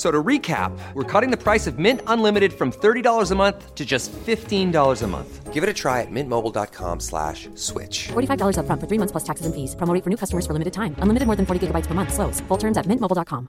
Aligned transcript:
So 0.00 0.10
to 0.10 0.22
recap, 0.24 0.72
we're 0.94 1.04
cutting 1.04 1.30
the 1.30 1.36
price 1.36 1.66
of 1.66 1.78
Mint 1.78 2.00
Unlimited 2.06 2.54
from 2.54 2.72
$30 2.72 3.30
a 3.30 3.34
month 3.34 3.74
to 3.74 3.84
just 3.84 4.10
$15 4.12 5.02
a 5.02 5.06
month. 5.06 5.52
Give 5.52 5.62
it 5.62 5.68
a 5.68 5.74
try 5.74 6.00
at 6.00 6.10
mintmobile.com 6.10 7.00
slash 7.00 7.50
switch. 7.54 8.08
$45 8.08 8.56
upfront 8.56 8.80
for 8.80 8.88
three 8.88 8.96
months 8.96 9.12
plus 9.12 9.24
taxes 9.24 9.44
and 9.44 9.54
fees. 9.54 9.74
Promo 9.76 9.92
rate 9.92 10.02
for 10.02 10.08
new 10.08 10.16
customers 10.16 10.46
for 10.46 10.54
limited 10.54 10.72
time. 10.72 10.94
Unlimited 11.02 11.26
more 11.26 11.36
than 11.36 11.44
40 11.44 11.60
gigabytes 11.60 11.86
per 11.86 11.94
month. 11.94 12.12
Slows. 12.14 12.40
Full 12.48 12.56
terms 12.56 12.76
at 12.76 12.86
mintmobile.com. 12.86 13.44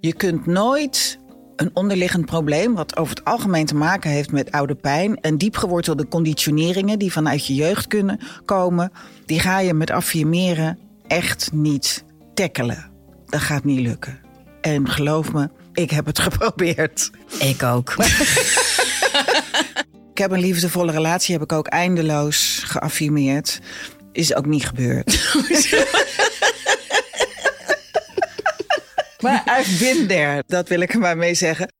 Je 0.00 0.14
kunt 0.14 0.46
nooit 0.46 1.18
een 1.56 1.70
onderliggend 1.74 2.26
probleem, 2.26 2.74
wat 2.74 2.96
over 2.96 3.14
het 3.14 3.24
algemeen 3.24 3.66
te 3.66 3.74
maken 3.74 4.10
heeft 4.10 4.32
met 4.32 4.50
oude 4.50 4.74
pijn 4.74 5.20
en 5.20 5.38
diepgewortelde 5.38 6.08
conditioneringen 6.08 6.98
die 6.98 7.12
vanuit 7.12 7.46
je 7.46 7.54
jeugd 7.54 7.86
kunnen 7.86 8.20
komen, 8.44 8.92
die 9.26 9.40
ga 9.40 9.58
je 9.58 9.74
met 9.74 9.90
affirmeren 9.90 10.78
echt 11.06 11.52
niet 11.52 12.04
tackelen. 12.34 12.91
Dat 13.32 13.40
gaat 13.40 13.64
niet 13.64 13.80
lukken. 13.80 14.20
En 14.60 14.88
geloof 14.88 15.32
me, 15.32 15.50
ik 15.72 15.90
heb 15.90 16.06
het 16.06 16.18
geprobeerd. 16.28 17.10
Ik 17.38 17.62
ook. 17.62 17.94
Ik 20.12 20.18
heb 20.18 20.30
een 20.30 20.40
liefdevolle 20.40 20.92
relatie, 20.92 21.34
heb 21.34 21.42
ik 21.42 21.52
ook 21.52 21.66
eindeloos 21.66 22.62
geaffirmeerd. 22.66 23.60
Is 24.12 24.34
ook 24.34 24.46
niet 24.46 24.66
gebeurd. 24.66 25.06
maar 29.22 29.58
I've 29.60 29.78
been 29.78 30.06
there, 30.06 30.42
dat 30.46 30.68
wil 30.68 30.80
ik 30.80 30.92
er 30.92 30.98
maar 30.98 31.16
mee 31.16 31.34
zeggen. 31.34 31.72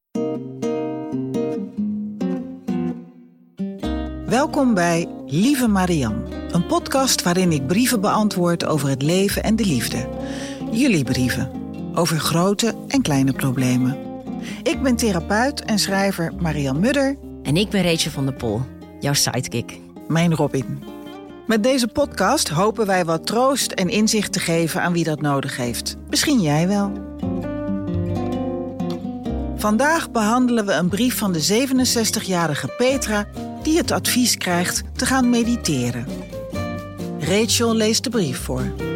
Welkom 4.27 4.75
bij 4.75 5.09
Lieve 5.27 5.69
Marian, 5.69 6.33
een 6.51 6.67
podcast 6.67 7.23
waarin 7.23 7.53
ik 7.53 7.67
brieven 7.67 8.01
beantwoord 8.01 8.65
over 8.65 8.89
het 8.89 9.03
leven 9.03 9.43
en 9.43 9.57
de 9.57 9.65
liefde. 9.65 10.09
Jullie 10.73 11.05
brieven, 11.05 11.51
over 11.95 12.19
grote 12.19 12.75
en 12.89 13.03
kleine 13.03 13.33
problemen. 13.33 13.99
Ik 14.63 14.83
ben 14.83 14.97
therapeut 14.97 15.65
en 15.65 15.79
schrijver 15.79 16.33
Marian 16.41 16.81
Mudder 16.81 17.17
En 17.43 17.57
ik 17.57 17.69
ben 17.69 17.83
Rachel 17.83 18.11
van 18.11 18.25
der 18.25 18.35
Pol, 18.35 18.61
jouw 19.01 19.13
sidekick. 19.13 19.79
mijn 20.09 20.35
Robin. 20.35 20.83
Met 21.47 21.63
deze 21.63 21.89
podcast 21.89 22.49
hopen 22.49 22.87
wij 22.87 23.05
wat 23.05 23.27
troost 23.27 23.73
en 23.73 23.89
inzicht 23.89 24.33
te 24.33 24.41
geven 24.41 24.83
aan 24.83 24.93
wie 24.93 25.05
dat 25.05 25.21
nodig 25.21 25.57
heeft. 25.57 25.97
Misschien 26.09 26.41
jij 26.41 26.69
wel. 26.69 26.93
Vandaag 29.57 30.11
behandelen 30.11 30.67
we 30.67 30.73
een 30.73 30.89
brief 30.89 31.19
van 31.19 31.33
de 31.33 31.67
67-jarige 31.67 32.75
Petra 32.77 33.27
die 33.63 33.77
het 33.77 33.91
advies 33.91 34.37
krijgt 34.37 34.83
te 34.97 35.07
gaan 35.07 35.31
mediteren. 35.31 36.07
Rachel 37.19 37.75
leest 37.75 38.05
de 38.05 38.11
brief 38.11 38.39
voor. 38.39 38.92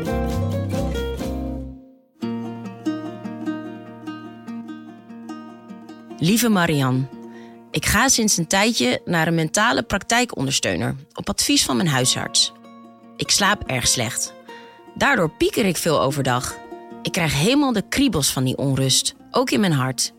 Lieve 6.26 6.48
Marian, 6.48 7.08
ik 7.70 7.86
ga 7.86 8.08
sinds 8.08 8.36
een 8.36 8.46
tijdje 8.46 9.00
naar 9.04 9.26
een 9.26 9.34
mentale 9.34 9.82
praktijkondersteuner 9.82 10.94
op 11.14 11.28
advies 11.28 11.64
van 11.64 11.76
mijn 11.76 11.88
huisarts. 11.88 12.52
Ik 13.16 13.30
slaap 13.30 13.62
erg 13.62 13.88
slecht. 13.88 14.34
Daardoor 14.94 15.30
pieker 15.30 15.64
ik 15.64 15.76
veel 15.76 16.00
overdag. 16.00 16.56
Ik 17.02 17.12
krijg 17.12 17.34
helemaal 17.34 17.72
de 17.72 17.88
kriebels 17.88 18.32
van 18.32 18.44
die 18.44 18.56
onrust, 18.56 19.14
ook 19.30 19.50
in 19.50 19.60
mijn 19.60 19.72
hart. 19.72 20.12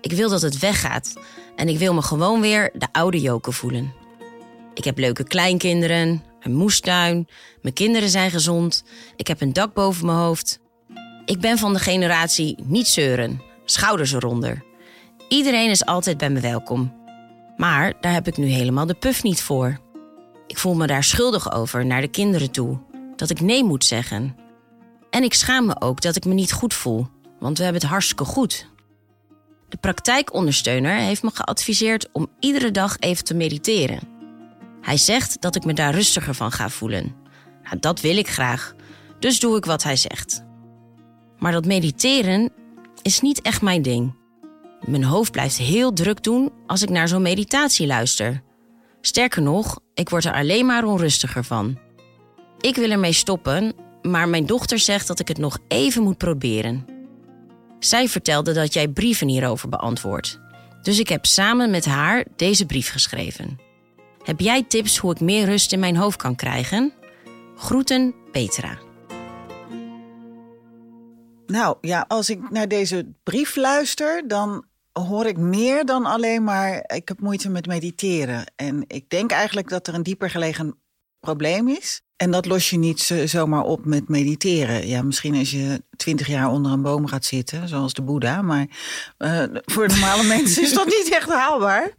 Ik 0.00 0.12
wil 0.12 0.28
dat 0.28 0.42
het 0.42 0.58
weggaat 0.58 1.12
en 1.56 1.68
ik 1.68 1.78
wil 1.78 1.94
me 1.94 2.02
gewoon 2.02 2.40
weer 2.40 2.70
de 2.74 2.88
oude 2.92 3.20
Joke 3.20 3.52
voelen. 3.52 3.94
Ik 4.74 4.84
heb 4.84 4.98
leuke 4.98 5.24
kleinkinderen, 5.24 6.24
een 6.40 6.54
moestuin, 6.54 7.28
mijn 7.62 7.74
kinderen 7.74 8.08
zijn 8.08 8.30
gezond, 8.30 8.84
ik 9.16 9.26
heb 9.26 9.40
een 9.40 9.52
dak 9.52 9.74
boven 9.74 10.06
mijn 10.06 10.18
hoofd. 10.18 10.60
Ik 11.24 11.40
ben 11.40 11.58
van 11.58 11.72
de 11.72 11.78
generatie 11.78 12.56
niet 12.64 12.86
zeuren, 12.86 13.42
schouders 13.64 14.12
eronder. 14.12 14.66
Iedereen 15.28 15.70
is 15.70 15.84
altijd 15.84 16.18
bij 16.18 16.30
me 16.30 16.40
welkom. 16.40 16.92
Maar 17.56 17.92
daar 18.00 18.12
heb 18.12 18.26
ik 18.26 18.36
nu 18.36 18.46
helemaal 18.46 18.86
de 18.86 18.94
puf 18.94 19.22
niet 19.22 19.42
voor. 19.42 19.78
Ik 20.46 20.58
voel 20.58 20.74
me 20.74 20.86
daar 20.86 21.04
schuldig 21.04 21.52
over 21.52 21.86
naar 21.86 22.00
de 22.00 22.08
kinderen 22.08 22.50
toe, 22.50 22.78
dat 23.16 23.30
ik 23.30 23.40
nee 23.40 23.64
moet 23.64 23.84
zeggen. 23.84 24.36
En 25.10 25.22
ik 25.22 25.34
schaam 25.34 25.66
me 25.66 25.80
ook 25.80 26.00
dat 26.00 26.16
ik 26.16 26.24
me 26.24 26.34
niet 26.34 26.52
goed 26.52 26.74
voel, 26.74 27.06
want 27.38 27.58
we 27.58 27.64
hebben 27.64 27.82
het 27.82 27.90
hartstikke 27.90 28.24
goed. 28.24 28.68
De 29.68 29.76
praktijkondersteuner 29.76 30.96
heeft 30.96 31.22
me 31.22 31.30
geadviseerd 31.34 32.08
om 32.12 32.28
iedere 32.40 32.70
dag 32.70 32.98
even 32.98 33.24
te 33.24 33.34
mediteren. 33.34 34.00
Hij 34.80 34.96
zegt 34.96 35.40
dat 35.40 35.56
ik 35.56 35.64
me 35.64 35.72
daar 35.74 35.94
rustiger 35.94 36.34
van 36.34 36.52
ga 36.52 36.68
voelen. 36.68 37.14
Nou, 37.62 37.78
dat 37.78 38.00
wil 38.00 38.16
ik 38.16 38.28
graag, 38.28 38.74
dus 39.18 39.40
doe 39.40 39.56
ik 39.56 39.64
wat 39.64 39.82
hij 39.82 39.96
zegt. 39.96 40.44
Maar 41.38 41.52
dat 41.52 41.66
mediteren 41.66 42.52
is 43.02 43.20
niet 43.20 43.42
echt 43.42 43.62
mijn 43.62 43.82
ding. 43.82 44.17
Mijn 44.80 45.04
hoofd 45.04 45.32
blijft 45.32 45.56
heel 45.56 45.92
druk 45.92 46.22
doen 46.22 46.52
als 46.66 46.82
ik 46.82 46.90
naar 46.90 47.08
zo'n 47.08 47.22
meditatie 47.22 47.86
luister. 47.86 48.42
Sterker 49.00 49.42
nog, 49.42 49.80
ik 49.94 50.08
word 50.08 50.24
er 50.24 50.32
alleen 50.32 50.66
maar 50.66 50.84
onrustiger 50.84 51.44
van. 51.44 51.78
Ik 52.60 52.76
wil 52.76 52.90
ermee 52.90 53.12
stoppen, 53.12 53.72
maar 54.02 54.28
mijn 54.28 54.46
dochter 54.46 54.78
zegt 54.78 55.06
dat 55.06 55.20
ik 55.20 55.28
het 55.28 55.38
nog 55.38 55.58
even 55.68 56.02
moet 56.02 56.18
proberen. 56.18 56.86
Zij 57.78 58.08
vertelde 58.08 58.52
dat 58.52 58.72
jij 58.72 58.88
brieven 58.88 59.28
hierover 59.28 59.68
beantwoordt. 59.68 60.40
Dus 60.82 60.98
ik 60.98 61.08
heb 61.08 61.26
samen 61.26 61.70
met 61.70 61.84
haar 61.84 62.24
deze 62.36 62.66
brief 62.66 62.90
geschreven. 62.90 63.58
Heb 64.24 64.40
jij 64.40 64.62
tips 64.62 64.98
hoe 64.98 65.12
ik 65.12 65.20
meer 65.20 65.44
rust 65.44 65.72
in 65.72 65.80
mijn 65.80 65.96
hoofd 65.96 66.16
kan 66.16 66.34
krijgen? 66.34 66.92
Groeten, 67.56 68.14
Petra. 68.32 68.78
Nou 71.48 71.76
ja, 71.80 72.04
als 72.08 72.30
ik 72.30 72.50
naar 72.50 72.68
deze 72.68 73.12
brief 73.22 73.56
luister, 73.56 74.28
dan 74.28 74.64
hoor 74.92 75.26
ik 75.26 75.36
meer 75.36 75.84
dan 75.84 76.06
alleen 76.06 76.44
maar 76.44 76.84
ik 76.86 77.08
heb 77.08 77.20
moeite 77.20 77.48
met 77.50 77.66
mediteren. 77.66 78.52
En 78.56 78.84
ik 78.86 79.10
denk 79.10 79.30
eigenlijk 79.30 79.68
dat 79.68 79.86
er 79.86 79.94
een 79.94 80.02
dieper 80.02 80.30
gelegen 80.30 80.78
probleem 81.20 81.68
is. 81.68 82.02
En 82.16 82.30
dat 82.30 82.46
los 82.46 82.70
je 82.70 82.78
niet 82.78 83.00
zo- 83.00 83.26
zomaar 83.26 83.62
op 83.62 83.84
met 83.84 84.08
mediteren. 84.08 84.86
Ja, 84.86 85.02
misschien 85.02 85.34
als 85.34 85.50
je 85.50 85.82
twintig 85.96 86.26
jaar 86.26 86.48
onder 86.50 86.72
een 86.72 86.82
boom 86.82 87.06
gaat 87.06 87.24
zitten, 87.24 87.68
zoals 87.68 87.92
de 87.92 88.02
Boeddha. 88.02 88.42
Maar 88.42 88.66
eh, 89.18 89.42
voor 89.64 89.88
normale 89.88 90.22
mensen 90.36 90.62
is 90.62 90.72
dat 90.72 90.86
niet 90.86 91.08
echt 91.10 91.28
haalbaar. 91.28 91.92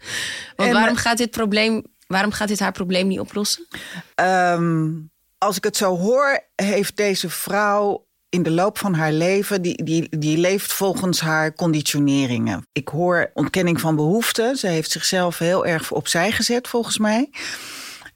Want 0.56 0.70
En, 0.70 0.76
waarom 0.76 0.96
gaat 0.96 1.18
dit 1.18 1.32
probleem, 1.32 1.84
waarom 2.08 2.32
gaat 2.32 2.48
dit 2.48 2.60
haar 2.60 2.72
probleem 2.72 3.08
niet 3.08 3.20
oplossen? 3.20 3.68
Ehm, 4.16 4.92
als 5.38 5.58
ik 5.58 5.64
het 5.64 5.78
zo 5.78 5.98
hoor, 5.98 6.40
heeft 6.56 6.98
deze 6.98 7.30
vrouw 7.30 8.08
in 8.30 8.44
de 8.44 8.52
loop 8.52 8.78
van 8.78 8.94
haar 8.94 9.12
leven, 9.12 9.62
die, 9.62 9.84
die, 9.84 10.18
die 10.20 10.38
leeft 10.38 10.74
volgens 10.74 11.20
haar 11.20 11.54
conditioneringen. 11.54 12.68
Ik 12.72 12.88
hoor 12.88 13.32
ontkenning 13.34 13.80
van 13.80 13.96
behoeften. 13.96 14.56
Ze 14.56 14.68
heeft 14.68 14.92
zichzelf 14.92 15.38
heel 15.38 15.66
erg 15.66 15.92
opzij 15.92 16.32
gezet, 16.32 16.68
volgens 16.68 16.98
mij. 16.98 17.30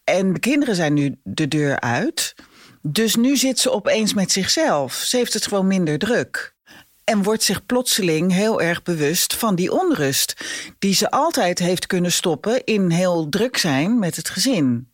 En 0.03 0.33
de 0.33 0.39
kinderen 0.39 0.75
zijn 0.75 0.93
nu 0.93 1.19
de 1.23 1.47
deur 1.47 1.79
uit. 1.79 2.35
Dus 2.81 3.15
nu 3.15 3.37
zit 3.37 3.59
ze 3.59 3.71
opeens 3.71 4.13
met 4.13 4.31
zichzelf. 4.31 4.93
Ze 4.93 5.17
heeft 5.17 5.33
het 5.33 5.47
gewoon 5.47 5.67
minder 5.67 5.97
druk. 5.97 6.55
En 7.03 7.23
wordt 7.23 7.43
zich 7.43 7.65
plotseling 7.65 8.31
heel 8.31 8.61
erg 8.61 8.83
bewust 8.83 9.35
van 9.35 9.55
die 9.55 9.71
onrust. 9.71 10.45
Die 10.79 10.93
ze 10.93 11.11
altijd 11.11 11.59
heeft 11.59 11.87
kunnen 11.87 12.11
stoppen 12.11 12.63
in 12.63 12.89
heel 12.89 13.29
druk 13.29 13.57
zijn 13.57 13.99
met 13.99 14.15
het 14.15 14.29
gezin. 14.29 14.92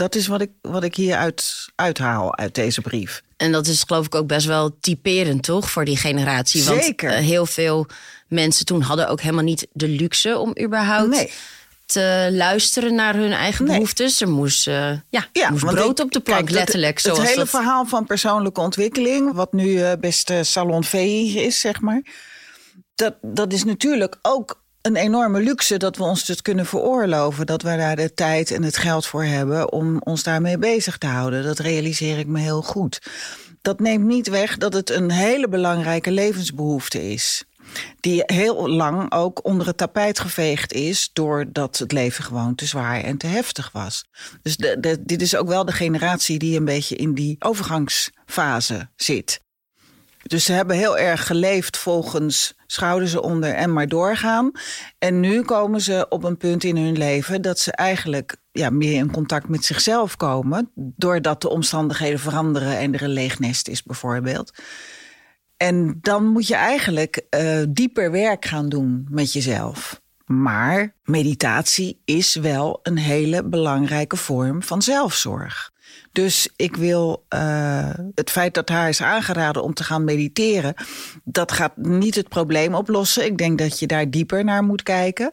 Dat 0.00 0.14
is 0.14 0.26
wat 0.26 0.40
ik, 0.40 0.50
wat 0.62 0.82
ik 0.82 0.94
hier 0.94 1.16
uit, 1.16 1.68
uithaal 1.74 2.36
uit 2.36 2.54
deze 2.54 2.80
brief. 2.80 3.22
En 3.36 3.52
dat 3.52 3.66
is 3.66 3.82
geloof 3.86 4.06
ik 4.06 4.14
ook 4.14 4.26
best 4.26 4.46
wel 4.46 4.76
typerend, 4.80 5.42
toch? 5.42 5.70
Voor 5.70 5.84
die 5.84 5.96
generatie. 5.96 6.64
Want 6.64 6.84
Zeker. 6.84 7.10
eh, 7.10 7.18
heel 7.24 7.46
veel 7.46 7.86
mensen 8.28 8.66
toen 8.66 8.80
hadden 8.80 9.08
ook 9.08 9.20
helemaal 9.20 9.44
niet 9.44 9.66
de 9.72 9.88
luxe 9.88 10.38
om 10.38 10.56
überhaupt 10.62 11.08
Nee. 11.10 11.32
te 11.86 12.28
luisteren 12.32 12.94
naar 12.94 13.14
hun 13.14 13.32
eigen 13.32 13.64
Nee. 13.64 13.74
behoeftes. 13.74 14.20
Er 14.20 14.28
moest, 14.28 14.66
eh, 14.66 14.92
ja, 15.10 15.26
moest 15.50 15.64
brood 15.64 15.98
ik- 15.98 16.04
op 16.04 16.12
de 16.12 16.20
plank, 16.20 16.40
kijk, 16.46 16.50
letterlijk. 16.50 16.96
Het 16.96 17.04
zoals 17.04 17.22
hele 17.28 17.34
dat- 17.36 17.48
verhaal 17.48 17.86
van 17.86 18.06
persoonlijke 18.06 18.60
ontwikkeling, 18.60 19.32
wat 19.34 19.52
nu 19.52 19.82
eh, 19.82 19.92
best 20.00 20.32
salonveeg 20.40 21.34
is, 21.34 21.60
zeg 21.60 21.80
maar. 21.80 22.02
Dat, 22.94 23.14
dat 23.22 23.52
is 23.52 23.64
natuurlijk 23.64 24.18
ook 24.22 24.62
een 24.82 24.96
enorme 24.96 25.40
luxe 25.40 25.76
dat 25.76 25.96
we 25.96 26.02
ons 26.02 26.28
het 26.28 26.42
kunnen 26.42 26.66
veroorloven. 26.66 27.46
Dat 27.46 27.62
we 27.62 27.76
daar 27.76 27.96
de 27.96 28.14
tijd 28.14 28.50
en 28.50 28.62
het 28.62 28.76
geld 28.76 29.06
voor 29.06 29.24
hebben 29.24 29.72
om 29.72 30.00
ons 30.04 30.22
daarmee 30.22 30.58
bezig 30.58 30.98
te 30.98 31.06
houden. 31.06 31.42
Dat 31.42 31.58
realiseer 31.58 32.18
ik 32.18 32.26
me 32.26 32.40
heel 32.40 32.62
goed. 32.62 33.02
Dat 33.62 33.80
neemt 33.80 34.04
niet 34.04 34.28
weg 34.28 34.56
dat 34.56 34.72
het 34.72 34.90
een 34.90 35.10
hele 35.10 35.48
belangrijke 35.48 36.10
levensbehoefte 36.10 37.12
is. 37.12 37.44
Die 38.00 38.22
heel 38.26 38.68
lang 38.68 39.12
ook 39.12 39.44
onder 39.44 39.66
het 39.66 39.76
tapijt 39.76 40.20
geveegd 40.20 40.72
is. 40.72 41.10
doordat 41.12 41.78
het 41.78 41.92
leven 41.92 42.24
gewoon 42.24 42.54
te 42.54 42.66
zwaar 42.66 43.00
en 43.00 43.16
te 43.16 43.26
heftig 43.26 43.70
was. 43.72 44.04
Dus 44.42 44.56
dit 45.00 45.22
is 45.22 45.36
ook 45.36 45.48
wel 45.48 45.64
de 45.64 45.72
generatie 45.72 46.38
die 46.38 46.56
een 46.56 46.64
beetje 46.64 46.96
in 46.96 47.14
die 47.14 47.36
overgangsfase 47.38 48.88
zit. 48.96 49.40
Dus 50.30 50.44
ze 50.44 50.52
hebben 50.52 50.76
heel 50.76 50.98
erg 50.98 51.26
geleefd 51.26 51.76
volgens 51.76 52.54
schouders 52.66 53.16
onder 53.16 53.54
en 53.54 53.72
maar 53.72 53.88
doorgaan. 53.88 54.50
En 54.98 55.20
nu 55.20 55.42
komen 55.42 55.80
ze 55.80 56.06
op 56.08 56.24
een 56.24 56.36
punt 56.36 56.64
in 56.64 56.76
hun 56.76 56.98
leven 56.98 57.42
dat 57.42 57.58
ze 57.58 57.72
eigenlijk 57.72 58.36
ja, 58.52 58.70
meer 58.70 58.94
in 58.94 59.10
contact 59.10 59.48
met 59.48 59.64
zichzelf 59.64 60.16
komen. 60.16 60.70
Doordat 60.74 61.42
de 61.42 61.48
omstandigheden 61.48 62.18
veranderen 62.18 62.78
en 62.78 62.94
er 62.94 63.02
een 63.02 63.08
leeg 63.08 63.38
nest 63.38 63.68
is 63.68 63.82
bijvoorbeeld. 63.82 64.52
En 65.56 65.98
dan 66.00 66.26
moet 66.26 66.46
je 66.46 66.54
eigenlijk 66.54 67.26
eh, 67.30 67.62
dieper 67.68 68.10
werk 68.10 68.44
gaan 68.44 68.68
doen 68.68 69.06
met 69.08 69.32
jezelf. 69.32 69.99
Maar 70.32 70.94
meditatie 71.04 72.00
is 72.04 72.34
wel 72.34 72.80
een 72.82 72.98
hele 72.98 73.44
belangrijke 73.44 74.16
vorm 74.16 74.62
van 74.62 74.82
zelfzorg. 74.82 75.72
Dus 76.12 76.48
ik 76.56 76.76
wil 76.76 77.24
eh, 77.28 77.90
het 78.14 78.30
feit 78.30 78.54
dat 78.54 78.68
haar 78.68 78.88
is 78.88 79.02
aangeraden 79.02 79.62
om 79.62 79.74
te 79.74 79.84
gaan 79.84 80.04
mediteren, 80.04 80.74
dat 81.24 81.52
gaat 81.52 81.76
niet 81.76 82.14
het 82.14 82.28
probleem 82.28 82.74
oplossen. 82.74 83.24
Ik 83.24 83.38
denk 83.38 83.58
dat 83.58 83.78
je 83.78 83.86
daar 83.86 84.10
dieper 84.10 84.44
naar 84.44 84.62
moet 84.62 84.82
kijken. 84.82 85.32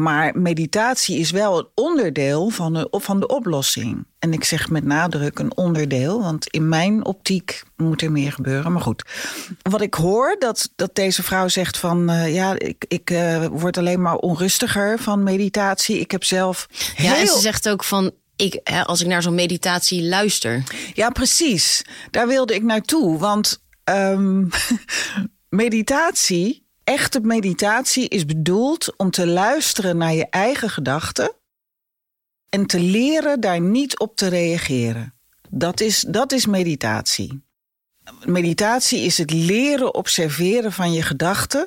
Maar 0.00 0.38
meditatie 0.38 1.18
is 1.18 1.30
wel 1.30 1.58
een 1.58 1.68
onderdeel 1.74 2.48
van 2.48 2.72
de, 2.72 2.88
van 2.90 3.20
de 3.20 3.26
oplossing. 3.26 4.06
En 4.18 4.32
ik 4.32 4.44
zeg 4.44 4.70
met 4.70 4.84
nadruk 4.84 5.38
een 5.38 5.56
onderdeel, 5.56 6.22
want 6.22 6.46
in 6.46 6.68
mijn 6.68 7.04
optiek 7.04 7.62
moet 7.76 8.02
er 8.02 8.12
meer 8.12 8.32
gebeuren. 8.32 8.72
Maar 8.72 8.80
goed, 8.80 9.04
wat 9.62 9.80
ik 9.80 9.94
hoor, 9.94 10.36
dat, 10.38 10.70
dat 10.76 10.94
deze 10.94 11.22
vrouw 11.22 11.48
zegt 11.48 11.78
van... 11.78 12.10
eh, 12.10 12.34
ja, 12.34 12.58
ik, 12.58 12.84
ik 12.88 13.10
eh, 13.10 13.46
word 13.46 13.78
alleen 13.78 14.02
maar 14.02 14.16
onrustiger 14.16 14.98
van 14.98 15.22
meditatie. 15.22 15.98
Ik 15.98 16.10
heb 16.10 16.24
zelf 16.24 16.66
Ja, 16.96 17.18
en 17.18 17.26
ze 17.26 17.38
zegt 17.38 17.68
ook 17.68 17.84
van, 17.84 18.10
ik, 18.36 18.60
hè, 18.64 18.84
als 18.84 19.00
ik 19.00 19.06
naar 19.06 19.22
zo'n 19.22 19.34
meditatie 19.34 20.02
luister. 20.02 20.62
Ja, 20.94 21.10
precies. 21.10 21.84
Daar 22.10 22.26
wilde 22.26 22.54
ik 22.54 22.62
naartoe. 22.62 23.18
Want 23.18 23.62
ehm, 23.84 24.44
meditatie, 25.48 26.61
echte 26.84 27.20
meditatie, 27.20 28.08
is 28.08 28.24
bedoeld 28.24 28.96
om 28.96 29.10
te 29.10 29.26
luisteren 29.26 29.96
naar 29.96 30.14
je 30.14 30.26
eigen 30.30 30.70
gedachten. 30.70 31.32
En 32.48 32.66
te 32.66 32.80
leren 32.80 33.40
daar 33.40 33.60
niet 33.60 33.98
op 33.98 34.16
te 34.16 34.28
reageren. 34.28 35.14
Dat 35.50 35.80
is, 35.80 36.04
dat 36.08 36.32
is 36.32 36.46
meditatie. 36.46 37.42
Meditatie 38.24 39.00
is 39.00 39.18
het 39.18 39.30
leren 39.30 39.94
observeren 39.94 40.72
van 40.72 40.92
je 40.92 41.02
gedachten. 41.02 41.66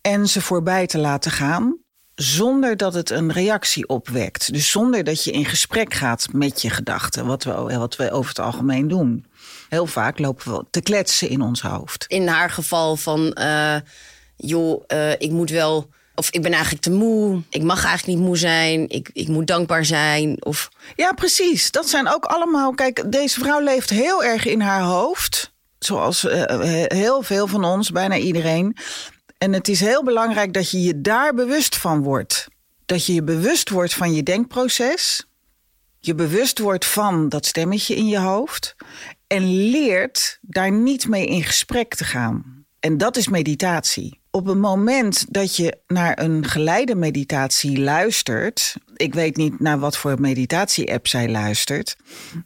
En 0.00 0.28
ze 0.28 0.40
voorbij 0.40 0.86
te 0.86 0.98
laten 0.98 1.30
gaan. 1.30 1.76
Zonder 2.14 2.76
dat 2.76 2.94
het 2.94 3.10
een 3.10 3.32
reactie 3.32 3.88
opwekt. 3.88 4.52
Dus 4.52 4.70
zonder 4.70 5.04
dat 5.04 5.24
je 5.24 5.30
in 5.30 5.44
gesprek 5.44 5.94
gaat 5.94 6.28
met 6.32 6.62
je 6.62 6.70
gedachten. 6.70 7.26
Wat 7.26 7.44
we, 7.44 7.52
wat 7.78 7.96
we 7.96 8.10
over 8.10 8.28
het 8.28 8.38
algemeen 8.38 8.88
doen. 8.88 9.26
Heel 9.72 9.86
vaak 9.86 10.18
lopen 10.18 10.52
we 10.52 10.64
te 10.70 10.80
kletsen 10.80 11.28
in 11.28 11.40
ons 11.40 11.62
hoofd. 11.62 12.04
In 12.08 12.26
haar 12.26 12.50
geval 12.50 12.96
van, 12.96 13.32
eh, 13.32 13.76
joh, 14.36 14.82
eh, 14.86 15.10
ik 15.10 15.30
moet 15.30 15.50
wel... 15.50 15.88
Of 16.14 16.30
ik 16.30 16.42
ben 16.42 16.52
eigenlijk 16.52 16.82
te 16.82 16.90
moe. 16.90 17.42
Ik 17.50 17.62
mag 17.62 17.84
eigenlijk 17.84 18.18
niet 18.18 18.26
moe 18.26 18.36
zijn. 18.36 18.88
Ik, 18.88 19.10
ik 19.12 19.28
moet 19.28 19.46
dankbaar 19.46 19.84
zijn. 19.84 20.44
Of 20.44 20.68
Ja, 20.96 21.12
precies. 21.12 21.70
Dat 21.70 21.88
zijn 21.88 22.08
ook 22.08 22.24
allemaal. 22.24 22.74
Kijk, 22.74 23.12
deze 23.12 23.40
vrouw 23.40 23.60
leeft 23.60 23.90
heel 23.90 24.24
erg 24.24 24.46
in 24.46 24.60
haar 24.60 24.82
hoofd. 24.82 25.52
Zoals 25.78 26.24
eh, 26.24 26.84
heel 26.86 27.22
veel 27.22 27.46
van 27.46 27.64
ons, 27.64 27.90
bijna 27.90 28.16
iedereen. 28.16 28.76
En 29.38 29.52
het 29.52 29.68
is 29.68 29.80
heel 29.80 30.04
belangrijk 30.04 30.52
dat 30.52 30.70
je 30.70 30.82
je 30.82 31.00
daar 31.00 31.34
bewust 31.34 31.76
van 31.76 32.02
wordt. 32.02 32.46
Dat 32.86 33.06
je 33.06 33.14
je 33.14 33.22
bewust 33.22 33.68
wordt 33.68 33.94
van 33.94 34.14
je 34.14 34.22
denkproces. 34.22 35.26
Je 35.98 36.14
bewust 36.14 36.58
wordt 36.58 36.84
van 36.84 37.28
dat 37.28 37.46
stemmetje 37.46 37.96
in 37.96 38.08
je 38.08 38.18
hoofd. 38.18 38.74
En 39.32 39.70
leert 39.70 40.38
daar 40.40 40.72
niet 40.72 41.08
mee 41.08 41.26
in 41.26 41.42
gesprek 41.42 41.94
te 41.94 42.04
gaan. 42.04 42.64
En 42.80 42.98
dat 42.98 43.16
is 43.16 43.28
meditatie. 43.28 44.20
Op 44.30 44.46
het 44.46 44.58
moment 44.58 45.24
dat 45.28 45.56
je 45.56 45.78
naar 45.86 46.18
een 46.18 46.46
geleide 46.46 46.94
meditatie 46.94 47.80
luistert. 47.80 48.76
Ik 48.96 49.14
weet 49.14 49.36
niet 49.36 49.60
naar 49.60 49.78
wat 49.78 49.96
voor 49.96 50.20
meditatie-app 50.20 51.06
zij 51.06 51.28
luistert. 51.28 51.96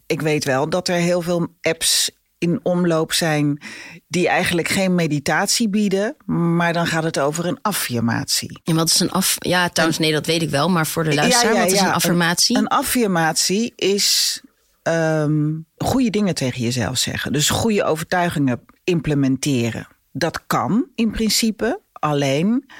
Ik 0.06 0.20
weet 0.20 0.44
wel 0.44 0.68
dat 0.68 0.88
er 0.88 0.96
heel 0.96 1.20
veel 1.20 1.48
apps 1.60 2.10
in 2.38 2.60
omloop 2.62 3.12
zijn 3.12 3.62
die 4.08 4.28
eigenlijk 4.28 4.68
geen 4.68 4.94
meditatie 4.94 5.68
bieden, 5.68 6.16
maar 6.26 6.72
dan 6.72 6.86
gaat 6.86 7.04
het 7.04 7.18
over 7.18 7.46
een 7.46 7.58
affirmatie. 7.62 8.60
En 8.64 8.74
wat 8.74 8.88
is 8.88 9.00
een 9.00 9.10
af... 9.10 9.36
Ja, 9.38 9.68
trouwens, 9.68 9.98
nee, 9.98 10.12
dat 10.12 10.26
weet 10.26 10.42
ik 10.42 10.50
wel. 10.50 10.68
Maar 10.68 10.86
voor 10.86 11.04
de 11.04 11.14
luisteraar, 11.14 11.56
wat 11.56 11.72
is 11.72 11.80
een 11.80 11.92
affirmatie? 11.92 12.56
Een, 12.56 12.62
een 12.62 12.68
affirmatie 12.68 13.72
is 13.76 14.40
ehm, 14.82 15.52
goede 15.86 16.10
dingen 16.10 16.34
tegen 16.34 16.62
jezelf 16.62 16.98
zeggen. 16.98 17.32
Dus 17.32 17.50
goede 17.50 17.84
overtuigingen 17.84 18.60
implementeren. 18.84 19.86
Dat 20.12 20.46
kan 20.46 20.86
in 20.94 21.10
principe, 21.10 21.80
alleen 21.92 22.70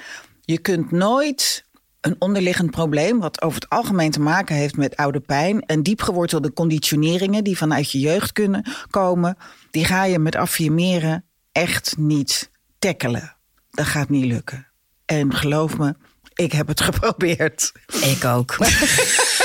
je 0.41 0.57
kunt 0.57 0.91
nooit 0.91 1.65
een 2.01 2.15
onderliggend 2.19 2.71
probleem, 2.71 3.19
wat 3.19 3.41
over 3.41 3.59
het 3.61 3.69
algemeen 3.69 4.11
te 4.11 4.19
maken 4.19 4.55
heeft 4.55 4.77
met 4.77 4.95
oude 4.95 5.19
pijn 5.19 5.61
en 5.61 5.83
diepgewortelde 5.83 6.53
conditioneringen 6.53 7.43
die 7.43 7.57
vanuit 7.57 7.91
je 7.91 7.99
jeugd 7.99 8.31
kunnen 8.31 8.71
komen, 8.89 9.37
die 9.71 9.85
ga 9.85 10.03
je 10.03 10.19
met 10.19 10.35
affirmeren 10.35 11.25
echt 11.51 11.97
niet 11.97 12.51
tackelen. 12.79 13.35
Dat 13.69 13.85
gaat 13.85 14.09
niet 14.09 14.25
lukken. 14.25 14.67
En 15.05 15.33
geloof 15.33 15.77
me, 15.77 15.95
ik 16.33 16.51
heb 16.51 16.67
het 16.67 16.81
geprobeerd. 16.89 17.71
Ik 18.01 18.25
ook. 18.25 18.55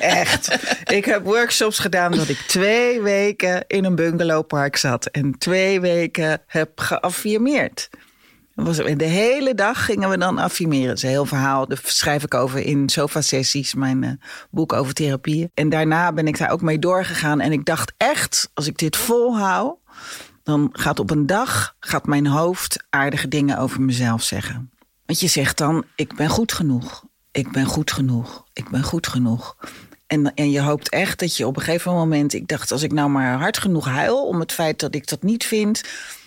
Echt. 0.00 0.58
Ik 0.84 1.04
heb 1.04 1.24
workshops 1.24 1.78
gedaan 1.78 2.12
dat 2.12 2.28
ik 2.28 2.38
twee 2.38 3.00
weken 3.00 3.64
in 3.66 3.84
een 3.84 3.94
bungalowpark 3.94 4.76
zat. 4.76 5.06
En 5.06 5.38
twee 5.38 5.80
weken 5.80 6.42
heb 6.46 6.80
geaffirmeerd. 6.80 7.88
Dat 8.64 8.98
De 8.98 9.04
hele 9.04 9.54
dag 9.54 9.84
gingen 9.84 10.10
we 10.10 10.18
dan 10.18 10.38
affirmeren. 10.38 10.88
Het 10.88 10.96
is 10.96 11.02
een 11.02 11.08
heel 11.08 11.26
verhaal. 11.26 11.68
Dat 11.68 11.80
schrijf 11.82 12.22
ik 12.22 12.34
over 12.34 12.58
in 12.58 12.88
sofa-sessies, 12.88 13.74
mijn 13.74 14.04
eh, 14.04 14.10
boek 14.50 14.72
over 14.72 14.94
therapieën. 14.94 15.50
En 15.54 15.68
daarna 15.68 16.12
ben 16.12 16.26
ik 16.26 16.38
daar 16.38 16.50
ook 16.50 16.62
mee 16.62 16.78
doorgegaan. 16.78 17.40
En 17.40 17.52
ik 17.52 17.64
dacht 17.64 17.92
echt, 17.96 18.50
als 18.54 18.66
ik 18.66 18.78
dit 18.78 18.96
volhoud... 18.96 19.76
dan 20.42 20.68
gaat 20.72 20.98
op 20.98 21.10
een 21.10 21.26
dag 21.26 21.74
gaat 21.80 22.06
mijn 22.06 22.26
hoofd 22.26 22.84
aardige 22.90 23.28
dingen 23.28 23.58
over 23.58 23.80
mezelf 23.80 24.22
zeggen. 24.22 24.70
Want 25.06 25.20
je 25.20 25.28
zegt 25.28 25.58
dan, 25.58 25.84
ik 25.94 26.14
ben 26.14 26.28
goed 26.28 26.52
genoeg. 26.52 27.04
Ik 27.32 27.52
ben 27.52 27.64
goed 27.64 27.92
genoeg. 27.92 28.44
Ik 28.52 28.68
ben 28.68 28.82
goed 28.82 29.06
genoeg. 29.06 29.56
En, 30.06 30.34
en 30.34 30.50
je 30.50 30.60
hoopt 30.60 30.88
echt 30.88 31.18
dat 31.18 31.36
je 31.36 31.46
op 31.46 31.56
een 31.56 31.62
gegeven 31.62 31.92
moment... 31.92 32.32
Ik 32.32 32.48
dacht, 32.48 32.72
als 32.72 32.82
ik 32.82 32.92
nou 32.92 33.10
maar 33.10 33.38
hard 33.38 33.58
genoeg 33.58 33.84
huil 33.84 34.26
om 34.26 34.40
het 34.40 34.52
feit 34.52 34.80
dat 34.80 34.94
ik 34.94 35.08
dat 35.08 35.22
niet 35.22 35.44
vind... 35.44 35.82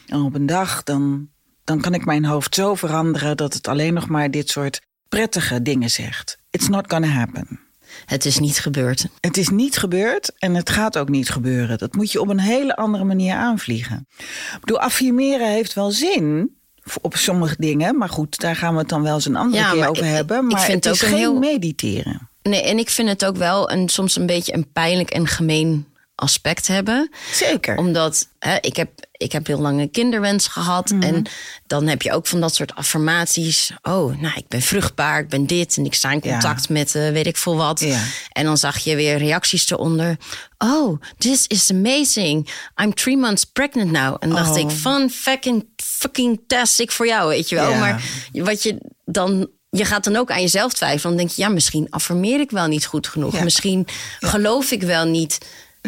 en 0.07 0.21
op 0.21 0.33
een 0.33 0.45
dag, 0.45 0.83
dan, 0.83 1.29
dan 1.63 1.81
kan 1.81 1.93
ik 1.93 2.05
mijn 2.05 2.25
hoofd 2.25 2.55
zo 2.55 2.75
veranderen... 2.75 3.37
dat 3.37 3.53
het 3.53 3.67
alleen 3.67 3.93
nog 3.93 4.07
maar 4.07 4.31
dit 4.31 4.49
soort 4.49 4.81
prettige 5.09 5.61
dingen 5.61 5.89
zegt. 5.89 6.37
It's 6.49 6.67
not 6.67 6.91
gonna 6.91 7.07
happen. 7.07 7.59
Het 8.05 8.25
is 8.25 8.39
niet 8.39 8.59
gebeurd. 8.59 9.07
Het 9.19 9.37
is 9.37 9.49
niet 9.49 9.77
gebeurd 9.77 10.31
en 10.37 10.55
het 10.55 10.69
gaat 10.69 10.97
ook 10.97 11.09
niet 11.09 11.29
gebeuren. 11.29 11.77
Dat 11.77 11.95
moet 11.95 12.11
je 12.11 12.21
op 12.21 12.27
een 12.27 12.39
hele 12.39 12.75
andere 12.75 13.03
manier 13.03 13.35
aanvliegen. 13.35 14.07
Ik 14.17 14.57
bedoel, 14.59 14.79
affirmeren 14.79 15.49
heeft 15.49 15.73
wel 15.73 15.91
zin 15.91 16.57
op 17.01 17.15
sommige 17.15 17.55
dingen. 17.57 17.97
Maar 17.97 18.09
goed, 18.09 18.39
daar 18.39 18.55
gaan 18.55 18.73
we 18.73 18.79
het 18.79 18.89
dan 18.89 19.01
wel 19.03 19.13
eens 19.13 19.25
een 19.25 19.35
andere 19.35 19.63
Ja, 19.63 19.71
keer 19.71 19.87
over 19.89 20.03
ik- 20.05 20.11
hebben. 20.11 20.37
ik 20.45 20.51
Maar 20.51 20.61
vind 20.61 20.83
het 20.83 20.93
is 20.93 21.01
ook 21.03 21.07
een 21.09 21.13
geen 21.15 21.23
heel- 21.23 21.39
mediteren. 21.39 22.29
Nee, 22.41 22.61
en 22.61 22.77
ik 22.77 22.89
vind 22.89 23.09
het 23.09 23.25
ook 23.25 23.37
wel 23.37 23.71
een, 23.71 23.89
soms 23.89 24.15
een 24.15 24.25
beetje 24.25 24.53
een 24.53 24.71
pijnlijk 24.73 25.09
en 25.09 25.27
gemeen 25.27 25.85
aspect 26.15 26.67
hebben. 26.67 27.09
Zeker. 27.31 27.77
Omdat 27.77 28.27
hè, 28.39 28.57
ik, 28.61 28.75
heb, 28.75 28.89
ik 29.11 29.31
heb 29.31 29.47
heel 29.47 29.59
lang 29.59 29.79
een 29.79 29.91
kinderwens 29.91 30.47
gehad. 30.47 30.89
Mhm. 30.89 31.01
En 31.01 31.25
dan 31.67 31.87
heb 31.87 32.01
je 32.01 32.11
ook 32.11 32.27
van 32.27 32.41
dat 32.41 32.55
soort 32.55 32.75
affirmaties. 32.75 33.71
Oh, 33.81 34.19
nou, 34.21 34.33
ik 34.35 34.47
ben 34.47 34.61
vruchtbaar, 34.61 35.19
ik 35.19 35.29
ben 35.29 35.45
dit. 35.45 35.77
En 35.77 35.85
ik 35.85 35.93
sta 35.93 36.11
in 36.11 36.21
contact 36.21 36.69
met 36.69 36.95
eh, 36.95 37.09
weet 37.09 37.27
ik 37.27 37.37
veel 37.37 37.55
wat. 37.55 37.79
Ja. 37.79 38.03
En 38.31 38.43
dan 38.45 38.57
zag 38.57 38.77
je 38.77 38.95
weer 38.95 39.17
reacties 39.17 39.69
eronder. 39.71 40.17
Oh, 40.57 41.01
this 41.17 41.47
is 41.47 41.71
amazing. 41.71 42.49
I'm 42.81 42.93
three 42.93 43.17
months 43.17 43.43
pregnant 43.43 43.91
now. 43.91 44.15
En 44.19 44.29
dacht 44.29 44.51
Oh. 44.51 44.57
ik, 44.57 44.69
fun 44.69 45.09
fucking, 45.09 45.65
fucking 45.83 46.41
tastic 46.47 46.91
voor 46.91 47.07
jou, 47.07 47.27
weet 47.29 47.49
je 47.49 47.55
wel. 47.55 47.69
Ja. 47.69 47.79
Maar 47.79 48.03
wat 48.31 48.63
je 48.63 48.77
dan... 49.05 49.49
Je 49.69 49.85
gaat 49.85 50.03
dan 50.03 50.15
ook 50.15 50.31
aan 50.31 50.41
jezelf 50.41 50.73
twijfelen. 50.73 51.15
Dan 51.15 51.25
denk 51.25 51.29
je, 51.37 51.41
ja, 51.41 51.49
misschien 51.49 51.87
affirmeer 51.89 52.39
ik 52.39 52.51
wel 52.51 52.67
niet 52.67 52.85
goed 52.85 53.07
genoeg. 53.07 53.35
Ja. 53.35 53.43
Misschien 53.43 53.87
geloof 54.19 54.71
ik 54.71 54.81
wel 54.81 55.05
niet 55.05 55.37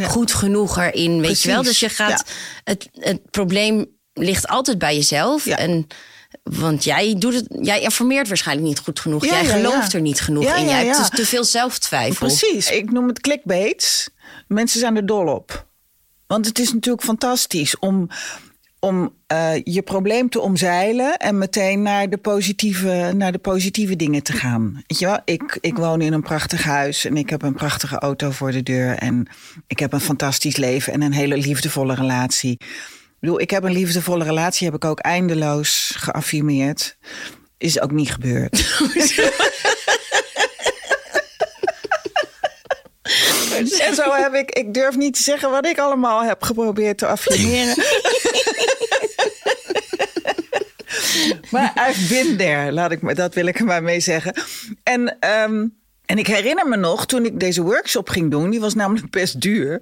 goed 0.03 0.33
genoeg 0.33 0.77
erin, 0.77 1.21
weet 1.21 1.41
je 1.41 1.47
wel. 1.47 1.63
Dus 1.63 1.79
je 1.79 1.89
gaat... 1.89 2.23
Het, 2.63 2.89
het 2.93 3.31
probleem 3.31 3.85
ligt 4.13 4.47
altijd 4.47 4.77
bij 4.77 4.95
jezelf. 4.95 5.45
Ja. 5.45 5.57
En, 5.57 5.87
want 6.43 6.83
jij, 6.83 7.15
doet 7.17 7.33
het, 7.33 7.45
jij 7.61 7.81
informeert 7.81 8.27
waarschijnlijk 8.27 8.67
niet 8.67 8.79
goed 8.79 8.99
genoeg. 8.99 9.25
Ja, 9.25 9.31
jij 9.31 9.43
ja, 9.43 9.55
gelooft 9.55 9.91
ja. 9.91 9.97
er 9.97 10.01
niet 10.01 10.21
genoeg 10.21 10.43
Ja, 10.43 10.55
in. 10.55 10.65
ja, 10.65 10.69
Jij 10.69 10.85
hebt 10.85 10.97
dus 10.97 11.09
te 11.09 11.25
veel 11.25 11.43
zelftwijfel. 11.43 12.27
Precies. 12.27 12.71
Ik 12.71 12.91
noem 12.91 13.07
het 13.07 13.19
clickbaits. 13.19 14.09
Mensen 14.47 14.79
zijn 14.79 14.95
er 14.95 15.05
dol 15.05 15.27
op. 15.27 15.67
Want 16.27 16.45
het 16.45 16.59
is 16.59 16.73
natuurlijk 16.73 17.03
fantastisch 17.03 17.79
om, 17.79 18.09
om 18.85 19.13
eh, 19.27 19.51
je 19.63 19.81
probleem 19.81 20.29
te 20.29 20.39
omzeilen 20.39 21.17
en 21.17 21.37
meteen 21.37 21.81
naar 21.81 22.09
de 22.09 22.17
positieve, 22.17 23.11
naar 23.15 23.31
de 23.31 23.37
positieve 23.37 23.95
dingen 23.95 24.23
te 24.23 24.33
gaan. 24.33 24.73
Weet 24.87 24.99
je 24.99 25.05
wel? 25.05 25.19
Ik, 25.25 25.57
ik 25.61 25.77
woon 25.77 26.01
in 26.01 26.13
een 26.13 26.21
prachtig 26.21 26.63
huis 26.63 27.05
en 27.05 27.17
ik 27.17 27.29
heb 27.29 27.41
een 27.41 27.53
prachtige 27.53 27.99
auto 27.99 28.31
voor 28.31 28.51
de 28.51 28.63
deur. 28.63 28.97
En 28.97 29.27
ik 29.67 29.79
heb 29.79 29.93
een 29.93 29.99
fantastisch 30.01 30.55
leven 30.55 30.93
en 30.93 31.01
een 31.01 31.13
hele 31.13 31.37
liefdevolle 31.37 31.95
relatie. 31.95 32.51
Ik 32.51 33.17
bedoel, 33.19 33.39
ik 33.39 33.49
heb 33.49 33.63
een 33.63 33.71
liefdevolle 33.71 34.23
relatie, 34.23 34.67
heb 34.67 34.75
ik 34.75 34.85
ook 34.85 34.99
eindeloos 34.99 35.93
geaffirmeerd. 35.97 36.97
Is 37.57 37.81
ook 37.81 37.91
niet 37.91 38.11
gebeurd. 38.11 38.53
En 43.87 43.95
zo 43.95 44.11
heb 44.11 44.33
ik, 44.33 44.51
ik 44.51 44.73
durf 44.73 44.95
niet 44.95 45.13
te 45.13 45.21
zeggen 45.21 45.49
wat 45.51 45.65
ik 45.65 45.79
allemaal 45.79 46.23
heb 46.23 46.43
geprobeerd 46.43 46.97
te 46.97 47.05
affirmeren. 47.07 47.75
maar 51.51 51.89
I've 51.89 52.07
been 52.13 52.37
there, 52.37 52.71
laat 52.71 52.91
ik, 52.91 53.01
me- 53.01 53.13
dat 53.13 53.33
wil 53.33 53.45
ik 53.45 53.59
er 53.59 53.65
maar 53.65 53.83
mee 53.83 53.99
zeggen. 53.99 54.33
En, 54.83 55.17
ehm, 55.19 55.67
en 56.05 56.17
ik 56.17 56.27
herinner 56.27 56.67
me 56.67 56.75
nog, 56.77 57.05
toen 57.05 57.25
ik 57.25 57.39
deze 57.39 57.61
workshop 57.61 58.09
ging 58.09 58.31
doen, 58.31 58.49
die 58.49 58.59
was 58.59 58.73
namelijk 58.73 59.09
best 59.11 59.41
duur. 59.41 59.81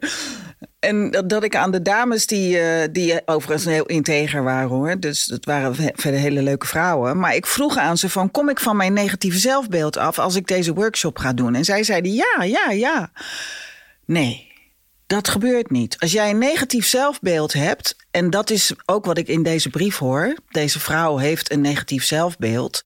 En 0.84 1.12
dat, 1.12 1.30
dat 1.30 1.44
ik 1.44 1.56
aan 1.56 1.72
de 1.72 1.82
dames 1.82 2.28
die, 2.28 2.60
eh, 2.60 2.88
die 2.92 3.22
overigens 3.26 3.66
heel 3.66 3.86
integer 3.86 4.44
waren 4.44 4.70
hoor. 4.70 5.00
Dus 5.00 5.26
dat 5.26 5.46
waren 5.46 5.76
ve- 5.76 5.94
verder 5.96 6.20
hele 6.20 6.42
leuke 6.42 6.68
vrouwen. 6.68 7.20
Maar 7.20 7.36
ik 7.36 7.46
vroeg 7.46 7.78
aan 7.78 7.98
ze 7.98 8.10
van, 8.10 8.32
kom 8.32 8.50
ik 8.50 8.60
van 8.60 8.76
mijn 8.78 8.94
negatieve 8.94 9.38
zelfbeeld 9.40 9.98
af 9.98 10.20
als 10.20 10.36
ik 10.36 10.48
deze 10.48 10.74
workshop 10.74 11.18
ga 11.18 11.34
doen? 11.34 11.56
En 11.56 11.66
zij 11.66 11.84
zeiden 11.84 12.14
ja, 12.14 12.44
ja, 12.44 12.72
ja. 12.72 13.12
Nee, 14.06 14.52
dat 15.08 15.28
gebeurt 15.28 15.72
niet. 15.72 15.96
Als 16.00 16.12
jij 16.12 16.30
een 16.30 16.38
negatief 16.38 16.86
zelfbeeld 16.86 17.54
hebt, 17.54 17.96
en 18.12 18.30
dat 18.30 18.50
is 18.50 18.74
ook 18.86 19.06
wat 19.06 19.18
ik 19.18 19.28
in 19.28 19.44
deze 19.44 19.70
brief 19.70 19.98
hoor. 19.98 20.36
Deze 20.50 20.80
vrouw 20.80 21.18
heeft 21.18 21.52
een 21.52 21.62
negatief 21.62 22.04
zelfbeeld 22.04 22.84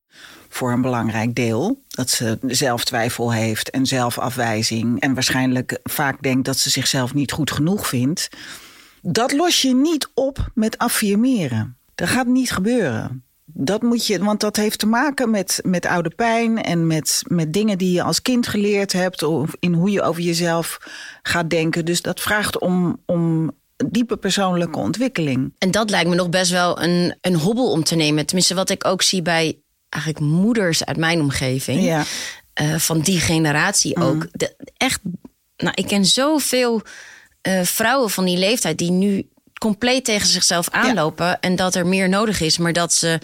voor 0.58 0.72
een 0.72 0.82
belangrijk 0.82 1.36
deel. 1.36 1.82
Dat 1.88 2.10
ze 2.10 2.38
zelftwijfel 2.42 3.34
heeft 3.34 3.70
en 3.70 3.86
zelfafwijzing. 3.86 5.00
En 5.00 5.14
waarschijnlijk 5.14 5.80
vaak 5.84 6.22
denkt 6.22 6.46
dat 6.46 6.58
ze 6.58 6.70
zichzelf 6.70 7.14
niet 7.14 7.32
goed 7.32 7.52
genoeg 7.52 7.88
vindt. 7.88 8.30
Dat 9.02 9.32
los 9.32 9.62
je 9.62 9.76
niet 9.76 10.10
op 10.14 10.50
met 10.54 10.78
affirmeren. 10.78 11.78
Dat 11.96 12.08
gaat 12.08 12.28
niet 12.28 12.52
gebeuren. 12.52 13.24
Dat 13.46 13.82
moet 13.82 14.08
je, 14.08 14.24
want 14.24 14.40
dat 14.40 14.56
heeft 14.56 14.80
te 14.80 14.88
maken 14.88 15.30
met, 15.30 15.60
met 15.64 15.86
oude 15.86 16.10
pijn 16.16 16.64
en 16.64 16.88
met, 16.88 17.24
met 17.28 17.54
dingen 17.54 17.78
die 17.78 17.92
je 17.92 18.04
als 18.04 18.22
kind 18.22 18.48
geleerd 18.48 18.94
hebt. 18.94 19.24
Of 19.24 19.56
in 19.60 19.74
hoe 19.74 19.92
je 19.92 20.02
over 20.02 20.22
jezelf 20.22 20.78
gaat 21.22 21.50
denken. 21.50 21.86
Dus 21.86 22.02
dat 22.02 22.22
vraagt 22.22 22.60
om, 22.60 23.02
om 23.06 23.52
diepe 23.86 24.18
persoonlijke 24.18 24.80
ontwikkeling. 24.80 25.54
En 25.58 25.72
dat 25.72 25.90
lijkt 25.90 26.10
me 26.10 26.16
nog 26.16 26.30
best 26.30 26.52
wel 26.52 26.82
een, 26.82 27.18
een 27.22 27.36
hobbel 27.36 27.72
om 27.72 27.84
te 27.84 27.96
nemen. 27.96 28.26
Tenminste, 28.26 28.56
wat 28.56 28.70
ik 28.70 28.86
ook 28.86 29.02
zie 29.02 29.22
bij 29.22 29.60
eigenlijk 29.89 30.24
moeders 30.25 30.86
uit 30.86 30.98
mijn 30.98 31.20
omgeving. 31.22 31.84
Ja. 31.84 32.03
eh, 32.53 32.75
van 32.75 33.00
die 33.00 33.20
generatie 33.20 33.96
ook. 33.98 34.27
De, 34.32 34.56
echt, 34.77 35.00
nou, 35.58 35.72
ik 35.75 35.88
ken 35.88 36.06
zoveel 36.06 36.82
eh, 37.41 37.62
vrouwen 37.63 38.10
van 38.10 38.25
die 38.25 38.38
leeftijd 38.38 38.77
die 38.77 38.91
nu 38.91 39.29
compleet 39.60 40.06
tegen 40.06 40.27
zichzelf 40.27 40.70
aanlopen. 40.70 41.39
En 41.39 41.56
dat 41.56 41.75
er 41.75 41.88
meer 41.88 42.10
nodig 42.10 42.41
is, 42.41 42.58
maar 42.58 42.74
dat 42.74 42.94
ze 42.94 43.20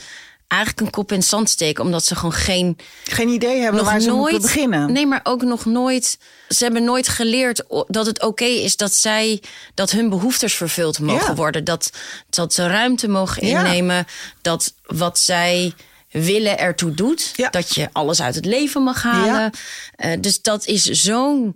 eigenlijk 0.47 0.81
een 0.81 0.89
kop 0.93 1.11
in 1.11 1.17
het 1.17 1.27
zand 1.27 1.49
steken. 1.49 1.83
Omdat 1.83 2.05
ze 2.05 2.15
gewoon 2.15 2.33
geen 2.33 2.77
Geen 3.03 3.27
idee 3.29 3.59
hebben 3.61 3.81
nog 3.81 3.91
waar 3.91 4.01
ze 4.01 4.07
nooit. 4.09 4.19
moeten 4.31 4.41
beginnen. 4.41 4.91
Nee, 4.91 5.05
maar 5.07 5.19
ook 5.23 5.41
nog 5.41 5.65
nooit. 5.65 6.17
Ze 6.49 6.63
hebben 6.63 6.83
nooit 6.83 7.07
geleerd 7.07 7.63
dat 7.87 8.05
het 8.05 8.21
oké 8.23 8.43
is 8.45 8.75
dat 8.77 8.93
zij 8.93 9.41
dat 9.73 9.91
hun 9.91 10.09
behoeftes 10.09 10.53
vervuld 10.53 10.99
mogen 10.99 11.27
Ja. 11.27 11.35
worden. 11.35 11.63
Dat, 11.63 11.89
dat 12.29 12.53
ze 12.53 12.67
ruimte 12.67 13.07
mogen 13.07 13.47
Ja. 13.47 13.63
innemen. 13.65 14.05
Dat 14.41 14.73
wat 14.85 15.19
zij 15.19 15.73
willen 16.13 16.57
ertoe 16.59 16.91
doet. 16.91 17.31
Ja. 17.35 17.49
Dat 17.49 17.75
je 17.75 17.89
alles 17.91 18.21
uit 18.21 18.35
het 18.35 18.45
leven 18.45 18.83
mag 18.83 19.03
halen. 19.03 19.33
Ja. 19.33 19.49
Eh, 19.95 20.11
dus 20.21 20.41
dat 20.41 20.65
is 20.65 20.83
zo'n 20.83 21.55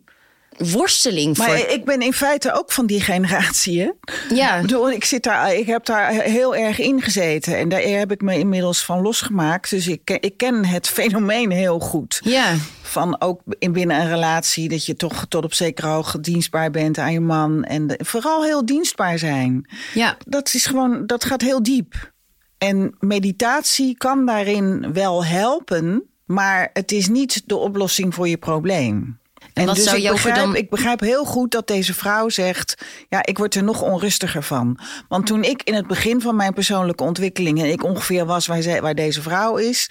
worsteling 0.57 1.37
Maar 1.37 1.47
voor. 1.57 1.67
ik 1.69 1.85
ben 1.85 2.01
in 2.01 2.13
feite 2.13 2.53
ook 2.53 2.71
van 2.71 2.85
die 2.85 3.01
generatie. 3.01 3.79
Hè? 3.81 3.89
Ja. 4.35 4.61
Ik, 4.91 5.05
zit 5.05 5.23
daar, 5.23 5.53
ik 5.53 5.65
heb 5.67 5.85
daar 5.85 6.11
heel 6.11 6.55
erg 6.55 6.79
in 6.79 7.01
gezeten. 7.01 7.57
En 7.57 7.69
daar 7.69 7.81
heb 7.81 8.11
ik 8.11 8.21
me 8.21 8.37
inmiddels 8.39 8.85
van 8.85 9.01
losgemaakt. 9.01 9.69
Dus 9.69 9.87
ik, 9.87 10.01
ken- 10.03 10.21
ik 10.21 10.37
ken 10.37 10.65
het 10.65 10.87
fenomeen 10.87 11.51
heel 11.51 11.79
goed. 11.79 12.19
Ja. 12.23 12.55
Van 12.81 13.21
ook 13.21 13.41
in 13.59 13.71
binnen 13.71 13.99
een 14.01 14.09
relatie 14.09 14.69
dat 14.69 14.85
je 14.85 14.95
toch 14.95 15.25
tot 15.29 15.43
op 15.43 15.53
zekere 15.53 15.87
hoogte 15.87 16.19
dienstbaar 16.19 16.71
bent 16.71 16.97
aan 16.97 17.11
je 17.13 17.19
man. 17.19 17.63
En 17.63 17.87
de- 17.87 17.99
vooral 18.03 18.43
heel 18.43 18.65
dienstbaar 18.65 19.19
zijn. 19.19 19.69
Ja. 19.93 20.17
Dat 20.25 20.53
is 20.53 20.65
gewoon, 20.65 21.05
dat 21.05 21.25
gaat 21.25 21.41
heel 21.41 21.63
diep. 21.63 22.11
En 22.57 22.95
meditatie 22.99 23.97
kan 23.97 24.25
daarin 24.25 24.93
wel 24.93 25.25
helpen, 25.25 26.03
maar 26.25 26.69
het 26.73 26.91
is 26.91 27.07
niet 27.07 27.41
de 27.45 27.55
oplossing 27.55 28.13
voor 28.13 28.27
je 28.27 28.37
probleem. 28.37 29.19
En 29.53 29.65
wat 29.65 29.75
dus 29.75 29.83
zou 29.83 29.97
ik 29.97 30.09
begrijp, 30.11 30.35
dan- 30.35 30.55
ik 30.55 30.69
begrijp 30.69 30.99
heel 30.99 31.25
goed 31.25 31.51
dat 31.51 31.67
deze 31.67 31.93
vrouw 31.93 32.29
zegt: 32.29 32.85
Ja, 33.09 33.25
ik 33.25 33.37
word 33.37 33.55
er 33.55 33.63
nog 33.63 33.81
onrustiger 33.81 34.43
van. 34.43 34.79
Want 35.07 35.25
toen 35.25 35.43
ik 35.43 35.63
in 35.63 35.73
het 35.73 35.87
begin 35.87 36.21
van 36.21 36.35
mijn 36.35 36.53
persoonlijke 36.53 37.03
ontwikkeling 37.03 37.59
en 37.59 37.71
ik 37.71 37.83
ongeveer 37.83 38.25
was 38.25 38.47
waar, 38.47 38.61
zij, 38.61 38.81
waar 38.81 38.95
deze 38.95 39.21
vrouw 39.21 39.55
is, 39.57 39.89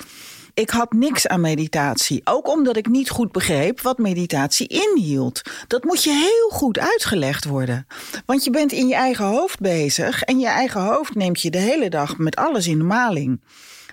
ik 0.57 0.71
had 0.71 0.93
niks 0.93 1.27
aan 1.27 1.41
meditatie. 1.41 2.21
Ook 2.25 2.49
omdat 2.49 2.77
ik 2.77 2.89
niet 2.89 3.11
goed 3.11 3.33
begreep 3.33 3.81
wat 3.81 3.99
meditatie 3.99 4.67
inhield. 4.67 5.43
Dat 5.67 5.85
moet 5.85 6.05
je 6.05 6.11
heel 6.11 6.59
goed 6.59 6.79
uitgelegd 6.79 7.45
worden. 7.45 7.87
Want 8.27 8.45
je 8.45 8.51
bent 8.51 8.73
in 8.73 8.87
je 8.87 8.95
eigen 8.95 9.25
hoofd 9.25 9.61
bezig 9.61 10.23
en 10.23 10.39
je 10.39 10.47
eigen 10.47 10.81
hoofd 10.81 11.15
neemt 11.15 11.41
je 11.41 11.51
de 11.51 11.59
hele 11.59 11.91
dag 11.91 12.19
met 12.19 12.37
alles 12.37 12.67
in 12.67 12.79
de 12.79 12.85
maling. 12.85 13.41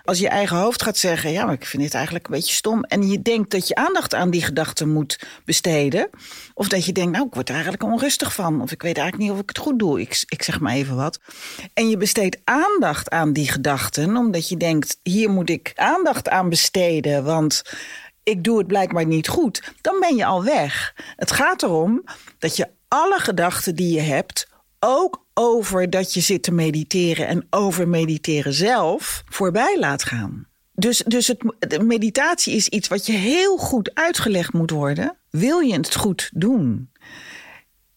Als 0.06 0.20
je 0.20 0.28
eigen 0.28 0.58
hoofd 0.58 0.82
gaat 0.82 0.98
zeggen, 0.98 1.32
ja, 1.32 1.46
maar 1.46 1.54
ik 1.54 1.66
vind 1.66 1.84
dit 1.84 1.94
eigenlijk 1.94 2.26
een 2.26 2.34
beetje 2.34 2.54
stom. 2.54 2.84
En 2.84 3.10
je 3.10 3.22
denkt 3.22 3.52
dat 3.52 3.68
je 3.68 3.76
aandacht 3.76 4.14
aan 4.14 4.30
die 4.30 4.42
gedachten 4.42 4.90
moet 4.94 5.20
besteden. 5.46 6.10
Of 6.54 6.68
dat 6.68 6.86
je 6.86 6.92
denkt, 6.92 7.12
nou, 7.12 7.28
ik 7.28 7.34
word 7.34 7.48
er 7.48 7.54
eigenlijk 7.54 7.84
onrustig 7.84 8.34
van. 8.34 8.62
Of 8.62 8.72
ik 8.72 8.82
weet 8.82 8.98
eigenlijk 8.98 9.30
niet 9.30 9.38
of 9.38 9.44
ik 9.44 9.50
het 9.50 9.58
goed 9.58 9.80
doe. 9.80 10.02
Ik, 10.02 10.24
ik 10.28 10.44
zeg 10.44 10.60
maar 10.60 10.74
even 10.74 10.96
wat. 10.96 11.20
En 11.74 11.90
je 11.90 11.98
besteedt 11.98 12.38
aandacht 12.44 13.10
aan 13.10 13.34
die 13.34 13.52
gedachten. 13.52 14.18
Omdat 14.18 14.50
je 14.50 14.58
denkt, 14.58 15.00
hier 15.04 15.30
moet 15.30 15.50
ik 15.50 15.72
aandacht 15.76 16.30
aan 16.30 16.50
besteden. 16.50 17.24
Want 17.24 17.62
ik 18.24 18.44
doe 18.44 18.58
het 18.58 18.68
blijkbaar 18.68 19.06
niet 19.06 19.28
goed. 19.28 19.74
Dan 19.82 20.00
ben 20.00 20.16
je 20.16 20.26
al 20.26 20.44
weg. 20.44 20.94
Het 21.16 21.32
gaat 21.32 21.64
erom 21.64 22.04
dat 22.40 22.56
je 22.56 22.70
alle 22.88 23.20
gedachten 23.20 23.76
die 23.76 23.94
je 23.94 24.02
hebt 24.02 24.48
ook 24.80 25.23
over 25.34 25.90
dat 25.90 26.14
je 26.14 26.22
zit 26.22 26.44
te 26.44 26.52
mediteren 26.52 27.28
en 27.28 27.48
over 27.50 27.88
mediteren 27.88 28.54
zelf 28.54 29.24
voorbij 29.26 29.80
laat 29.80 30.04
gaan. 30.04 30.48
Dus, 30.76 31.04
dus 31.08 31.28
het, 31.28 31.54
de 31.60 31.84
meditatie 31.84 32.56
is 32.56 32.68
iets 32.68 32.88
wat 32.88 33.06
je 33.06 33.14
heel 33.14 33.58
goed 33.58 33.92
uitgelegd 33.94 34.54
moet 34.54 34.72
worden. 34.72 35.18
Wil 35.30 35.60
je 35.60 35.74
het 35.74 35.96
goed 35.96 36.30
doen? 36.34 36.92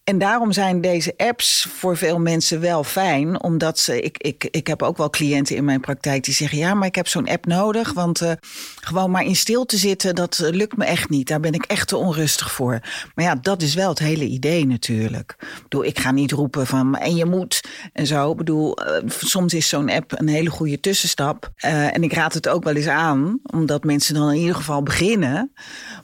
En 0.07 0.19
daarom 0.19 0.53
zijn 0.53 0.81
deze 0.81 1.15
apps 1.17 1.69
voor 1.71 1.97
veel 1.97 2.19
mensen 2.19 2.61
wel 2.61 2.85
fijn. 2.85 3.43
Omdat 3.43 3.79
ze. 3.79 4.01
Ik, 4.01 4.19
ik, 4.19 4.49
ik 4.51 4.67
heb 4.67 4.83
ook 4.83 4.97
wel 4.97 5.11
cliënten 5.11 5.57
in 5.57 5.65
mijn 5.65 5.81
praktijk 5.81 6.25
die 6.25 6.35
zeggen: 6.35 6.59
Ja, 6.59 6.75
maar 6.75 6.87
ik 6.87 6.95
heb 6.95 7.09
zo'n 7.09 7.29
app 7.29 7.47
nodig. 7.47 7.93
Want 7.93 8.21
eh, 8.21 8.33
gewoon 8.81 9.11
maar 9.11 9.25
in 9.25 9.37
stilte 9.37 9.77
zitten, 9.77 10.15
dat 10.15 10.39
eh, 10.39 10.53
lukt 10.53 10.77
me 10.77 10.85
echt 10.85 11.09
niet. 11.09 11.29
Daar 11.29 11.41
ben 11.41 11.53
ik 11.53 11.65
echt 11.65 11.89
te 11.89 11.97
onrustig 11.97 12.53
voor. 12.53 12.81
Maar 13.15 13.25
ja, 13.25 13.35
dat 13.35 13.63
is 13.63 13.75
wel 13.75 13.89
het 13.89 13.99
hele 13.99 14.25
idee 14.25 14.67
natuurlijk. 14.67 15.37
Ik 15.39 15.63
bedoel, 15.63 15.85
ik 15.85 15.99
ga 15.99 16.11
niet 16.11 16.33
roepen 16.33 16.67
van. 16.67 16.97
En 16.97 17.17
je 17.17 17.25
moet 17.25 17.61
en 17.93 18.07
zo. 18.07 18.31
Ik 18.31 18.37
bedoel, 18.37 18.77
eh, 18.77 19.03
soms 19.09 19.55
is 19.55 19.69
zo'n 19.69 19.91
app 19.91 20.13
een 20.17 20.29
hele 20.29 20.51
goede 20.51 20.81
tussenstap. 20.81 21.51
En 21.57 22.03
ik 22.03 22.13
raad 22.13 22.35
het 22.35 22.49
ook 22.49 22.65
wel 22.65 22.75
eens 22.75 22.87
aan, 22.87 23.41
omdat 23.43 23.85
mensen 23.85 24.15
dan 24.15 24.31
in 24.31 24.41
ieder 24.41 24.55
geval 24.55 24.83
beginnen. 24.83 25.53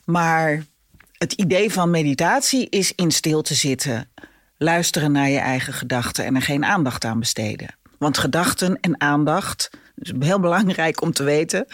Maar 0.04 0.62
het 1.22 1.32
idee 1.32 1.72
van 1.72 1.90
meditatie 1.90 2.68
is 2.68 2.94
in 2.94 3.10
stilte 3.10 3.54
zitten. 3.54 4.10
luisteren 4.58 5.12
naar 5.12 5.28
je 5.28 5.38
eigen 5.38 5.72
gedachten 5.72 6.24
en 6.24 6.34
er 6.34 6.42
geen 6.42 6.64
aandacht 6.64 7.04
aan 7.04 7.18
besteden. 7.18 7.76
Want 7.98 8.18
gedachten 8.18 8.80
en 8.80 9.00
aandacht, 9.00 9.70
is 9.96 10.12
heel 10.18 10.40
belangrijk 10.40 11.02
om 11.02 11.12
te 11.12 11.22
weten, 11.22 11.66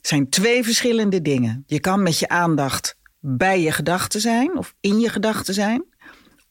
zijn 0.00 0.28
twee 0.28 0.64
verschillende 0.64 1.22
dingen. 1.22 1.64
Je 1.66 1.80
kan 1.80 2.02
met 2.02 2.18
je 2.18 2.28
aandacht 2.28 2.96
bij 3.20 3.60
je 3.60 3.72
gedachten 3.72 4.20
zijn 4.20 4.56
of 4.56 4.74
in 4.80 4.98
je 4.98 5.08
gedachten 5.08 5.54
zijn. 5.54 5.84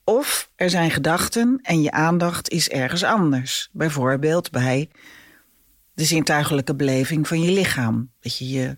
Of 0.03 0.49
er 0.55 0.69
zijn 0.69 0.91
gedachten 0.91 1.59
en 1.61 1.81
je 1.81 1.91
aandacht 1.91 2.49
is 2.49 2.69
ergens 2.69 3.03
anders. 3.03 3.69
Bijvoorbeeld 3.71 4.51
bij 4.51 4.89
de 5.93 6.03
zintuigelijke 6.03 6.75
beleving 6.75 7.27
van 7.27 7.41
je 7.41 7.51
lichaam. 7.51 8.11
Dat 8.19 8.37
je, 8.37 8.47
je 8.47 8.77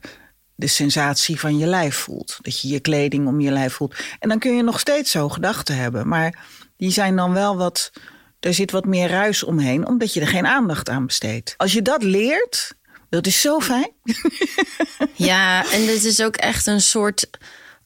de 0.57 0.67
sensatie 0.67 1.39
van 1.39 1.57
je 1.57 1.65
lijf 1.65 1.95
voelt. 1.95 2.37
Dat 2.41 2.61
je 2.61 2.67
je 2.67 2.79
kleding 2.79 3.27
om 3.27 3.39
je 3.39 3.51
lijf 3.51 3.73
voelt. 3.73 3.95
En 4.19 4.29
dan 4.29 4.39
kun 4.39 4.55
je 4.55 4.63
nog 4.63 4.79
steeds 4.79 5.11
zo 5.11 5.29
gedachten 5.29 5.75
hebben. 5.75 6.07
Maar 6.07 6.45
die 6.77 6.91
zijn 6.91 7.15
dan 7.15 7.33
wel 7.33 7.57
wat. 7.57 7.91
Er 8.39 8.53
zit 8.53 8.71
wat 8.71 8.85
meer 8.85 9.09
ruis 9.09 9.43
omheen, 9.43 9.87
omdat 9.87 10.13
je 10.13 10.21
er 10.21 10.27
geen 10.27 10.47
aandacht 10.47 10.89
aan 10.89 11.05
besteedt. 11.05 11.53
Als 11.57 11.73
je 11.73 11.81
dat 11.81 12.03
leert, 12.03 12.73
dat 13.09 13.27
is 13.27 13.41
zo 13.41 13.59
fijn. 13.59 13.91
Ja, 15.13 15.71
en 15.71 15.85
dit 15.85 16.03
is 16.03 16.21
ook 16.21 16.35
echt 16.35 16.67
een 16.67 16.81
soort 16.81 17.29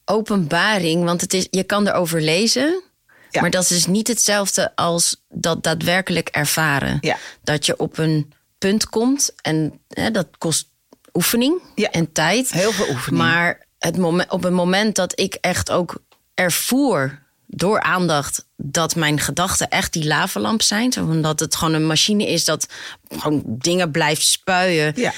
openbaring. 0.06 1.04
Want 1.04 1.22
het 1.22 1.34
is, 1.34 1.48
je 1.50 1.64
kan 1.64 1.88
erover 1.88 2.22
lezen. 2.22 2.82
Ja. 3.30 3.42
Maar 3.42 3.50
dat 3.50 3.70
is 3.70 3.86
niet 3.86 4.08
hetzelfde 4.08 4.76
als 4.76 5.24
dat 5.30 5.64
daadwerkelijk 5.64 6.30
ervaren. 6.30 6.98
Ja. 7.02 7.18
Dat 7.44 7.66
je 7.66 7.78
op 7.78 7.98
een 7.98 8.34
punt 8.58 8.90
komt 8.90 9.34
en 9.42 9.80
hè, 9.88 10.12
dat 10.12 10.28
kost 10.38 10.71
oefening 11.14 11.62
Ja. 11.76 11.90
en 11.90 12.12
tijd. 12.12 12.52
Heel 12.52 12.72
veel 12.72 12.90
oefening. 12.90 13.24
Maar 13.24 13.66
het 13.80 13.98
moment, 13.98 14.32
op 14.32 14.44
het 14.44 14.54
moment 14.54 14.96
dat 14.96 15.20
ik 15.20 15.34
echt 15.42 15.72
ook 15.72 16.02
ervoer 16.34 17.20
door 17.48 17.82
aandacht 17.82 18.46
dat 18.58 18.96
mijn 18.96 19.20
gedachten 19.20 19.70
echt 19.70 19.94
die 19.94 20.06
lavalamp 20.08 20.62
zijn. 20.62 20.92
Zo 20.92 21.06
van 21.06 21.22
dat 21.22 21.40
het 21.40 21.56
gewoon 21.56 21.74
een 21.74 21.88
machine 21.88 22.28
is 22.28 22.46
dat 22.46 22.68
gewoon 23.10 23.44
dingen 23.46 23.92
blijft 23.92 24.22
spuien. 24.28 24.94
Ja. 24.96 25.14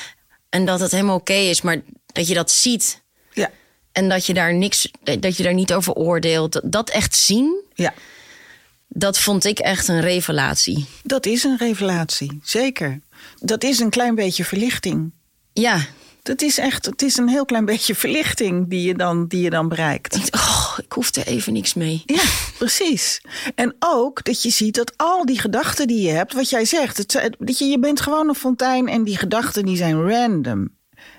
En 0.50 0.66
dat 0.66 0.80
het 0.80 0.92
helemaal 0.92 1.16
oké 1.16 1.34
is, 1.34 1.62
maar 1.62 1.82
dat 2.06 2.28
je 2.28 2.34
dat 2.34 2.52
ziet. 2.52 3.02
Ja, 3.34 3.50
En 3.92 4.10
dat 4.10 4.26
je 4.26 4.34
daar 4.34 4.54
niks, 4.54 4.92
dat 5.20 5.38
je 5.38 5.44
daar 5.44 5.54
niet 5.54 5.74
over 5.74 5.94
oordeelt. 5.94 6.52
Dat- 6.52 6.64
Dat 6.72 6.90
echt 6.90 7.16
zien, 7.16 7.64
ja. 7.74 7.94
dat 8.88 9.20
vond 9.20 9.46
ik 9.46 9.60
echt 9.60 9.88
een 9.88 10.02
revelatie. 10.02 10.86
Dat 11.04 11.26
is 11.26 11.44
een 11.44 11.58
revelatie, 11.58 12.40
zeker. 12.44 13.00
Dat 13.40 13.64
is 13.64 13.80
een 13.80 13.90
klein 13.90 14.16
beetje 14.16 14.46
verlichting. 14.46 15.12
Ja, 15.54 15.86
Dat 16.24 16.42
is 16.42 16.58
echt, 16.58 16.86
het 16.86 17.02
is 17.02 17.18
een 17.18 17.28
heel 17.30 17.46
klein 17.46 17.66
beetje 17.66 17.96
verlichting 17.96 18.70
die 18.70 18.88
je 18.88 18.96
dan, 18.96 19.28
die 19.28 19.42
je 19.42 19.50
dan 19.50 19.68
bereikt. 19.68 20.30
oh, 20.32 20.78
ik 20.84 20.92
hoef 20.92 21.16
er 21.16 21.28
even 21.28 21.54
niks 21.54 21.74
mee. 21.74 22.04
Ja, 22.06 22.22
precies. 22.58 23.22
En 23.56 23.76
ook 23.80 24.24
dat 24.24 24.44
je 24.44 24.50
ziet 24.50 24.76
dat 24.76 24.94
al 24.98 25.26
die 25.26 25.40
gedachten 25.40 25.88
die 25.88 26.02
je 26.02 26.12
hebt, 26.12 26.34
wat 26.34 26.50
jij 26.50 26.66
zegt, 26.66 26.98
het, 26.98 27.36
dat 27.40 27.58
je, 27.58 27.66
je 27.66 27.80
bent 27.80 28.02
gewoon 28.02 28.30
een 28.30 28.36
fontein 28.36 28.88
en 28.88 29.04
die 29.04 29.18
gedachten 29.18 29.66
die 29.66 29.78
zijn 29.78 30.10
random. 30.10 30.70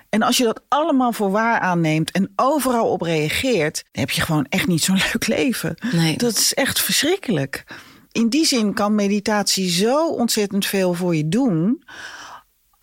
En 0.09 0.23
als 0.23 0.37
je 0.37 0.45
dat 0.45 0.61
allemaal 0.69 1.13
voor 1.13 1.31
waar 1.31 1.61
aanneemt 1.61 2.11
en 2.11 2.33
overal 2.37 2.89
op 2.89 3.03
reageert, 3.03 3.85
dan 3.93 4.01
heb 4.01 4.11
je 4.11 4.21
gewoon 4.21 4.47
echt 4.49 4.67
niet 4.67 4.83
zo'n 4.83 5.01
leuk 5.13 5.27
leven. 5.27 5.75
Nee. 5.93 6.17
Dat 6.17 6.37
is 6.37 6.55
echt 6.55 6.81
verschrikkelijk. 6.81 7.65
In 8.13 8.29
die 8.29 8.45
zin 8.45 8.75
kan 8.75 8.95
meditatie 8.95 9.71
zo 9.71 10.09
ontzettend 10.09 10.67
veel 10.67 10.95
voor 10.95 11.17
je 11.17 11.29
doen. 11.29 11.83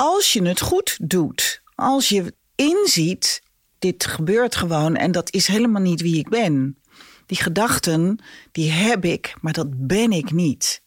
Als 0.04 0.34
je 0.34 0.48
het 0.48 0.62
goed 0.62 0.98
doet. 1.02 1.62
Als 1.76 2.10
je 2.10 2.34
inziet, 2.56 3.42
dit 3.80 4.06
gebeurt 4.06 4.56
gewoon 4.56 4.96
en 4.96 5.12
dat 5.12 5.34
is 5.34 5.48
helemaal 5.48 5.82
niet 5.82 6.02
wie 6.02 6.18
ik 6.18 6.30
ben. 6.30 6.78
Die 7.26 7.38
gedachten, 7.38 8.24
die 8.52 8.72
heb 8.72 9.06
ik, 9.06 9.36
maar 9.42 9.54
dat 9.54 9.88
ben 9.88 10.12
ik 10.12 10.32
niet. 10.32 10.84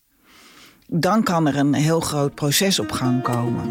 Dan 0.86 1.22
kan 1.22 1.46
er 1.46 1.56
een 1.56 1.74
heel 1.74 2.00
groot 2.00 2.34
proces 2.34 2.78
op 2.78 2.92
gang 2.92 3.22
komen. 3.22 3.68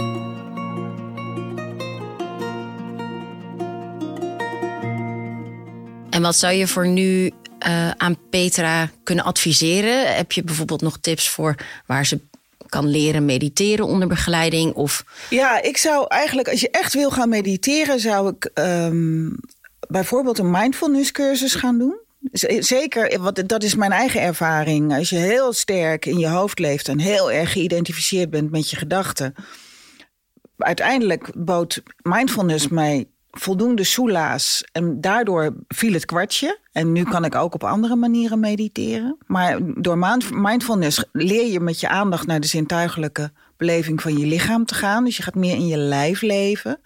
En 6.10 6.22
wat 6.22 6.36
zou 6.36 6.54
je 6.54 6.68
voor 6.68 6.88
nu 6.88 7.32
eh, 7.60 7.92
aan 7.92 8.30
Petra 8.30 8.92
kunnen 9.04 9.26
adviseren? 9.26 10.16
Heb 10.16 10.32
je 10.32 10.44
bijvoorbeeld 10.44 10.82
nog 10.82 10.98
tips 10.98 11.30
voor 11.30 11.56
waar 11.86 12.06
ze 12.06 12.20
kan 12.74 12.88
leren 12.88 13.26
mediteren 13.26 13.86
onder 13.86 14.08
begeleiding? 14.08 14.74
Of 14.74 15.06
Ja, 15.30 15.62
ik 15.62 15.78
zou 15.78 16.06
eigenlijk, 16.08 16.50
als 16.50 16.62
je 16.62 16.70
echt 16.70 16.94
wil 16.94 17.12
gaan 17.12 17.30
mediteren, 17.30 18.00
zou 18.00 18.30
ik 18.30 18.50
ehm, 18.54 19.30
bijvoorbeeld 19.88 20.38
een 20.38 20.52
mindfulness 20.52 21.12
cursus 21.12 21.56
gaan 21.56 21.78
doen. 21.78 22.00
Zeker, 22.60 23.20
wat, 23.22 23.44
dat 23.46 23.64
is 23.64 23.76
mijn 23.76 23.92
eigen 23.92 24.22
ervaring. 24.22 24.98
Als 24.98 25.10
je 25.10 25.16
heel 25.16 25.54
sterk 25.54 26.06
in 26.06 26.18
je 26.18 26.28
hoofd 26.28 26.60
leeft 26.60 26.88
en 26.88 27.00
heel 27.00 27.32
erg 27.32 27.52
geïdentificeerd 27.52 28.30
bent 28.30 28.52
met 28.52 28.70
je 28.70 28.76
gedachten. 28.76 29.34
Uiteindelijk 30.58 31.32
bood 31.36 31.84
mindfulness 32.02 32.68
mij 32.68 33.08
voldoende 33.38 33.84
soelaas. 33.84 34.64
En 34.72 35.02
daardoor 35.02 35.54
viel 35.68 35.94
het 35.94 36.06
kwartje. 36.06 36.60
En 36.72 36.92
nu 36.92 37.04
kan 37.04 37.26
ik 37.26 37.36
ook 37.36 37.54
op 37.54 37.64
andere 37.64 37.96
manieren 37.96 38.40
mediteren. 38.40 39.18
Maar 39.28 39.60
door 39.76 39.98
mind- 39.98 40.32
mindfulness 40.32 41.04
leer 41.12 41.52
je 41.52 41.60
met 41.60 41.80
je 41.80 41.88
aandacht 41.88 42.28
naar 42.28 42.40
de 42.40 42.48
zintuigelijke 42.48 43.32
beleving 43.58 44.02
van 44.02 44.18
je 44.18 44.26
lichaam 44.26 44.66
te 44.66 44.76
gaan. 44.76 45.04
Dus 45.04 45.18
je 45.18 45.24
gaat 45.24 45.36
meer 45.36 45.56
in 45.56 45.68
je 45.68 45.78
lijf 45.78 46.22
leven. 46.22 46.80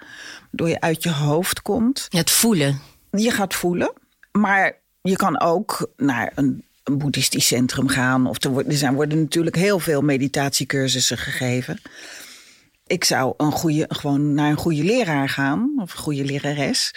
Waardoor 0.52 0.70
je 0.70 0.82
uit 0.82 1.04
je 1.04 1.12
hoofd 1.12 1.62
komt. 1.62 2.08
het 2.10 2.32
voelen? 2.32 2.80
Je 3.12 3.32
gaat 3.32 3.54
voelen. 3.54 3.94
Maar 4.32 4.78
je 5.02 5.16
kan 5.16 5.40
ook 5.40 5.90
naar 5.98 6.32
een, 6.36 6.64
een 6.84 6.98
boeddhistisch 6.98 7.48
centrum 7.48 7.88
gaan. 7.88 8.28
Of 8.28 8.44
er, 8.44 8.68
er 8.68 8.74
zijn, 8.74 8.94
worden 8.94 9.20
natuurlijk 9.20 9.56
heel 9.56 9.80
veel 9.80 10.02
meditatiecursussen 10.02 11.18
gegeven. 11.18 11.80
Ik 12.88 13.04
zou 13.04 13.34
een 13.38 13.52
goede, 13.52 13.86
gewoon 13.89 14.34
naar 14.34 14.50
een 14.50 14.58
goede 14.58 14.84
leraar 14.84 15.30
gaan. 15.30 15.71
Of 15.82 15.91
een 15.93 16.00
goede 16.00 16.26
lerares. 16.26 16.93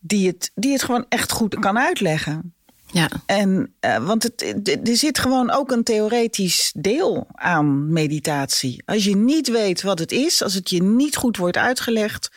Die 0.00 0.26
het, 0.26 0.50
die 0.54 0.72
het 0.72 0.82
gewoon 0.82 1.06
echt 1.08 1.32
goed 1.32 1.54
kan 1.58 1.78
uitleggen. 1.78 2.54
Ja. 2.92 3.08
En, 3.26 3.74
eh, 3.80 4.06
want 4.06 4.22
het, 4.22 4.40
het- 4.64 4.88
er 4.88 4.96
zit 4.96 5.18
gewoon 5.18 5.50
ook 5.50 5.70
een 5.70 5.82
theoretisch 5.84 6.72
deel 6.76 7.26
aan 7.32 7.92
meditatie. 7.92 8.82
Als 8.86 9.04
je 9.04 9.16
niet 9.16 9.48
weet 9.48 9.82
wat 9.82 9.98
het 9.98 10.12
is, 10.12 10.42
als 10.42 10.54
het 10.54 10.70
je 10.70 10.82
niet 10.82 11.16
goed 11.16 11.36
wordt 11.36 11.56
uitgelegd, 11.56 12.30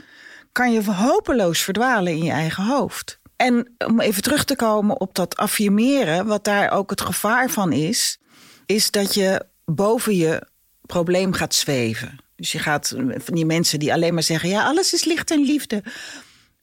kan 0.52 0.72
je 0.72 0.92
hopeloos 0.92 1.62
verdwalen 1.62 2.12
in 2.14 2.24
je 2.24 2.32
eigen 2.32 2.64
hoofd. 2.66 3.20
En 3.36 3.72
om 3.88 4.00
even 4.00 4.22
terug 4.22 4.44
te 4.46 4.56
komen 4.56 5.00
op 5.00 5.16
dat 5.16 5.36
affirmeren, 5.36 6.26
wat 6.26 6.44
daar 6.44 6.72
ook 6.72 6.90
het 6.90 7.02
gevaar 7.02 7.50
van 7.50 7.72
is, 7.72 8.20
is 8.66 8.92
dat 8.92 9.14
je 9.14 9.46
boven 9.66 10.16
je 10.16 10.48
probleem 10.82 11.34
gaat 11.34 11.56
zweven. 11.56 12.18
Dus 12.38 12.52
je 12.52 12.60
gaat 12.60 12.96
van 13.18 13.36
die 13.36 13.46
mensen 13.46 13.80
die 13.80 13.94
alleen 13.94 14.14
maar 14.14 14.24
zeggen: 14.24 14.50
ja, 14.50 14.66
alles 14.66 14.94
is 14.94 15.04
licht 15.04 15.32
en 15.32 15.42
liefde 15.42 15.84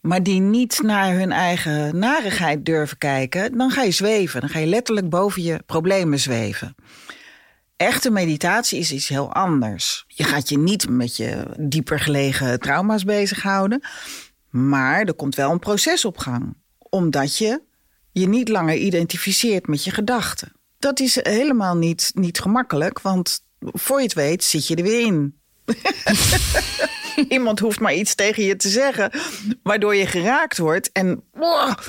maar 0.04 0.22
die 0.22 0.40
niet 0.40 0.82
naar 0.82 1.14
hun 1.14 1.32
eigen 1.32 1.98
narigheid 1.98 2.64
durven 2.64 2.98
kijken, 2.98 3.58
dan 3.58 3.70
ga 3.70 3.82
je 3.82 3.90
zweven. 3.90 4.40
Dan 4.40 4.50
ga 4.50 4.58
je 4.58 4.66
letterlijk 4.66 5.08
boven 5.08 5.42
je 5.42 5.62
problemen 5.66 6.18
zweven. 6.18 6.74
Echte 7.76 8.10
meditatie 8.10 8.78
is 8.78 8.92
iets 8.92 9.08
heel 9.08 9.32
anders. 9.32 10.04
Je 10.06 10.24
gaat 10.24 10.48
je 10.48 10.58
niet 10.58 10.88
met 10.88 11.16
je 11.16 11.46
dieper 11.58 12.00
gelegen 12.00 12.60
trauma's 12.60 13.04
bezighouden, 13.04 13.82
maar 14.50 15.00
er 15.00 15.14
komt 15.14 15.34
wel 15.34 15.50
een 15.50 15.58
proces 15.58 16.04
op 16.04 16.18
gang, 16.18 16.56
omdat 16.78 17.38
je 17.38 17.62
je 18.12 18.28
niet 18.28 18.48
langer 18.48 18.76
identificeert 18.76 19.66
met 19.66 19.84
je 19.84 19.90
gedachten. 19.90 20.52
Dat 20.78 21.00
is 21.00 21.18
helemaal 21.22 21.76
niet, 21.76 22.10
niet 22.14 22.40
gemakkelijk, 22.40 23.00
want 23.00 23.44
voor 23.58 23.98
je 23.98 24.04
het 24.04 24.14
weet 24.14 24.44
zit 24.44 24.66
je 24.66 24.76
er 24.76 24.82
weer 24.82 25.06
in. 25.06 25.42
Iemand 27.28 27.58
hoeft 27.58 27.80
maar 27.80 27.94
iets 27.94 28.14
tegen 28.14 28.44
je 28.44 28.56
te 28.56 28.68
zeggen, 28.68 29.10
waardoor 29.62 29.94
je 29.94 30.06
geraakt 30.06 30.58
wordt. 30.58 30.90
En 30.92 31.22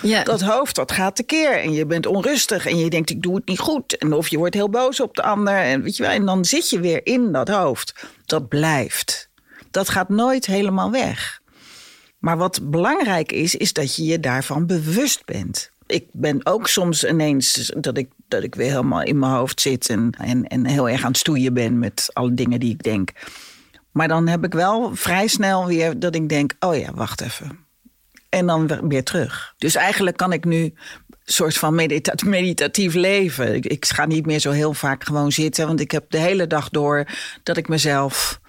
Ja. 0.02 0.24
dat 0.24 0.42
hoofd 0.42 0.76
dat 0.76 0.92
gaat 0.92 1.16
tekeer. 1.16 1.62
En 1.62 1.74
je 1.74 1.86
bent 1.86 2.06
onrustig 2.06 2.66
en 2.66 2.78
je 2.78 2.90
denkt, 2.90 3.10
ik 3.10 3.22
doe 3.22 3.36
het 3.36 3.48
niet 3.48 3.60
goed. 3.60 3.98
En 3.98 4.14
of 4.14 4.28
je 4.28 4.38
wordt 4.38 4.54
heel 4.54 4.70
boos 4.70 5.00
op 5.00 5.16
de 5.16 5.24
ander. 5.24 5.54
En, 5.56 5.82
weet 5.82 5.98
je 5.98 6.04
wel, 6.04 6.12
en 6.12 6.26
dan 6.26 6.46
zit 6.46 6.70
je 6.70 6.80
weer 6.80 7.06
in 7.06 7.32
dat 7.32 7.48
hoofd. 7.48 8.06
Dat 8.26 8.48
blijft. 8.48 9.30
Dat 9.72 9.90
gaat 9.90 10.10
nooit 10.10 10.46
helemaal 10.46 10.92
weg. 10.92 11.42
Maar 12.20 12.38
wat 12.38 12.60
belangrijk 12.72 13.32
is, 13.32 13.56
is 13.56 13.74
dat 13.74 13.96
je 13.96 14.04
je 14.04 14.20
daarvan 14.20 14.66
bewust 14.66 15.26
bent. 15.26 15.70
Ik 15.88 16.06
ben 16.12 16.46
ook 16.46 16.68
soms 16.68 17.04
ineens 17.04 17.72
dat 17.78 17.98
ik, 17.98 18.10
dat 18.28 18.44
ik 18.44 18.56
weer 18.56 18.70
helemaal 18.70 19.02
in 19.02 19.20
mijn 19.20 19.32
hoofd 19.32 19.62
zit 19.62 19.90
en, 19.90 20.10
en, 20.20 20.48
en 20.48 20.66
heel 20.66 20.90
erg 20.90 21.02
aan 21.04 21.08
het 21.08 21.18
stoeien 21.18 21.54
ben 21.54 21.80
met 21.80 22.10
alle 22.14 22.34
dingen 22.34 22.60
die 22.60 22.72
ik 22.74 22.84
denk. 22.84 23.12
Maar 23.96 24.08
dan 24.08 24.28
heb 24.28 24.44
ik 24.44 24.54
wel 24.54 24.96
vrij 24.96 25.28
snel 25.28 25.66
weer 25.66 26.00
dat 26.00 26.16
ik 26.16 26.30
denk: 26.30 26.54
oh 26.60 26.78
ja, 26.78 26.94
wacht 26.94 27.22
even. 27.22 27.60
En 28.30 28.46
dan 28.48 28.88
weer- 28.88 29.04
terug. 29.04 29.54
Dus 29.58 29.76
eigenlijk 29.76 30.18
kan 30.18 30.34
ik 30.34 30.46
nu 30.46 30.64
een 30.64 30.74
soort 31.26 31.58
van 31.58 31.76
medita- 31.76 32.26
meditatief 32.26 32.94
leven. 32.94 33.56
Ik, 33.56 33.66
ik 33.66 33.86
ga 33.86 34.06
niet 34.06 34.26
meer 34.26 34.40
zo 34.40 34.52
heel 34.52 34.74
vaak 34.74 35.04
gewoon 35.04 35.32
zitten, 35.32 35.68
want 35.68 35.80
ik 35.80 35.92
heb 35.92 36.06
de 36.10 36.18
hele 36.18 36.48
dag 36.48 36.70
door 36.70 37.06
dat 37.44 37.58
ik 37.58 37.68
mezelf 37.68 38.40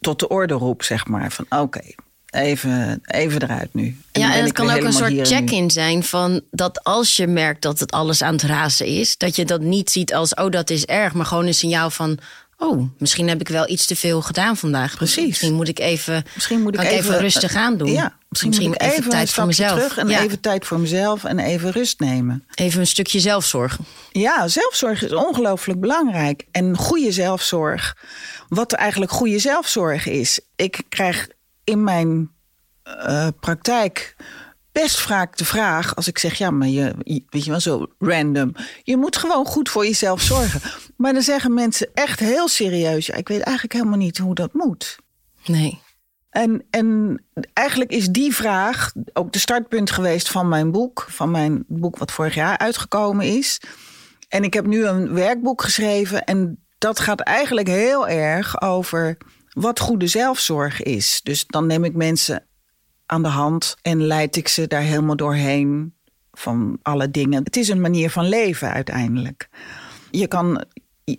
tot 0.00 0.18
de 0.18 0.28
orde 0.28 0.54
roep, 0.54 0.82
zeg 0.82 1.06
maar. 1.06 1.30
Van 1.32 1.46
oké, 1.48 1.82
even, 2.30 3.00
even 3.04 3.42
eruit 3.42 3.74
nu. 3.74 3.96
En 4.12 4.20
Ja, 4.20 4.34
en 4.34 4.42
het 4.44 4.52
kan 4.52 4.70
ook 4.70 4.82
een 4.82 4.92
soort 4.92 5.28
check-in 5.28 5.70
zijn 5.70 6.02
van 6.02 6.40
dat 6.50 6.84
als 6.84 7.16
je 7.16 7.26
merkt 7.26 7.62
dat 7.62 7.78
het 7.78 7.90
alles 7.92 8.22
aan 8.22 8.32
het 8.32 8.42
razen 8.42 8.86
is, 8.86 9.16
dat 9.16 9.36
je 9.36 9.44
dat 9.44 9.60
niet 9.60 9.90
ziet 9.90 10.14
als 10.14 10.34
oh 10.34 10.50
dat 10.50 10.70
is 10.70 10.84
erg, 10.84 11.14
maar 11.14 11.26
gewoon 11.26 11.46
een 11.46 11.54
signaal 11.54 11.90
van 11.90 12.18
oh 12.60 12.90
misschien 12.98 13.28
heb 13.28 13.40
ik 13.40 13.48
wel 13.48 13.68
iets 13.68 13.86
te 13.86 13.96
veel 13.96 14.22
gedaan 14.22 14.56
vandaag. 14.56 14.96
Precies. 14.96 15.26
Misschien 15.26 15.54
moet 15.54 15.68
ik 15.68 15.78
even, 15.78 16.24
Misschien 16.34 16.62
moet 16.62 16.74
ik 16.74 16.82
even, 16.82 17.18
rustig 17.18 17.54
aan 17.54 17.76
doen. 17.76 17.92
Ja, 17.92 18.16
misschien, 18.28 18.50
moet 18.50 18.74
ik 18.74 18.82
even, 18.82 19.04
een 19.04 19.10
tijd 19.10 19.30
voor 19.30 19.46
mezelf. 19.46 19.78
terug 19.78 19.98
en 19.98 20.08
ja, 20.08 20.22
even 20.22 20.40
tijd 20.40 20.66
voor 20.66 20.80
mezelf 20.80 21.24
en 21.24 21.38
even 21.38 21.70
rust 21.70 22.00
nemen. 22.00 22.44
even 22.54 22.80
een 22.80 22.86
stukje 22.86 23.20
zelfzorg. 23.20 23.78
Ja, 24.12 24.48
zelfzorg 24.48 25.04
is 25.04 25.12
ongelooflijk 25.12 25.80
belangrijk. 25.80 26.44
En 26.50 26.76
goede 26.76 27.12
zelfzorg. 27.12 27.96
Wat 28.48 28.72
eigenlijk 28.72 29.12
goede 29.12 29.38
zelfzorg 29.38 30.06
is. 30.06 30.40
Ik 30.56 30.82
krijg 30.88 31.28
in 31.64 31.84
mijn 31.84 32.30
eh, 32.82 33.26
praktijk 33.40 34.16
best 34.72 35.00
vaak 35.00 35.36
de 35.36 35.44
vraag... 35.44 35.96
als 35.96 36.08
ik 36.08 36.18
zeg, 36.18 36.34
ja, 36.38 36.50
maar 36.50 36.68
je- 36.68 36.94
weet 37.28 37.44
je 37.44 37.50
wel, 37.50 37.60
zo 37.60 37.86
random... 37.98 38.54
je 38.82 38.96
moet 38.96 39.16
gewoon 39.16 39.44
goed 39.46 39.68
voor 39.68 39.84
jezelf 39.84 40.20
zorgen. 40.20 40.60
Maar 41.00 41.12
dan 41.12 41.22
zeggen 41.22 41.54
mensen 41.54 41.88
echt 41.94 42.20
heel 42.20 42.48
serieus... 42.48 43.06
ja, 43.06 43.14
ik 43.14 43.28
weet 43.28 43.40
eigenlijk 43.40 43.72
helemaal 43.72 43.98
niet 43.98 44.18
hoe 44.18 44.34
dat 44.34 44.52
moet. 44.52 44.98
Nee. 45.46 45.80
En, 46.30 46.64
en 46.70 47.18
eigenlijk 47.52 47.90
is 47.90 48.08
die 48.08 48.34
vraag 48.34 48.92
ook 49.12 49.32
de 49.32 49.38
startpunt 49.38 49.90
geweest 49.90 50.30
van 50.30 50.48
mijn 50.48 50.70
boek. 50.70 51.06
Van 51.08 51.30
mijn 51.30 51.64
boek 51.68 51.98
wat 51.98 52.12
vorig 52.12 52.34
jaar 52.34 52.58
uitgekomen 52.58 53.26
is. 53.26 53.60
En 54.28 54.44
ik 54.44 54.54
heb 54.54 54.66
nu 54.66 54.86
een 54.86 55.12
werkboek 55.12 55.62
geschreven. 55.62 56.24
En 56.24 56.64
dat 56.78 57.00
gaat 57.00 57.20
eigenlijk 57.20 57.68
heel 57.68 58.08
erg 58.08 58.62
over 58.62 59.16
wat 59.48 59.80
goede 59.80 60.06
zelfzorg 60.06 60.82
is. 60.82 61.20
Dus 61.22 61.46
dan 61.46 61.66
neem 61.66 61.84
ik 61.84 61.94
mensen 61.94 62.46
aan 63.06 63.22
de 63.22 63.28
hand 63.28 63.76
en 63.82 64.06
leid 64.06 64.36
ik 64.36 64.48
ze 64.48 64.66
daar 64.66 64.82
helemaal 64.82 65.16
doorheen 65.16 65.94
van 66.32 66.78
alle 66.82 67.10
dingen. 67.10 67.44
Het 67.44 67.56
is 67.56 67.68
een 67.68 67.80
manier 67.80 68.10
van 68.10 68.28
leven 68.28 68.72
uiteindelijk. 68.72 69.48
Je 70.10 70.26
kan 70.26 70.64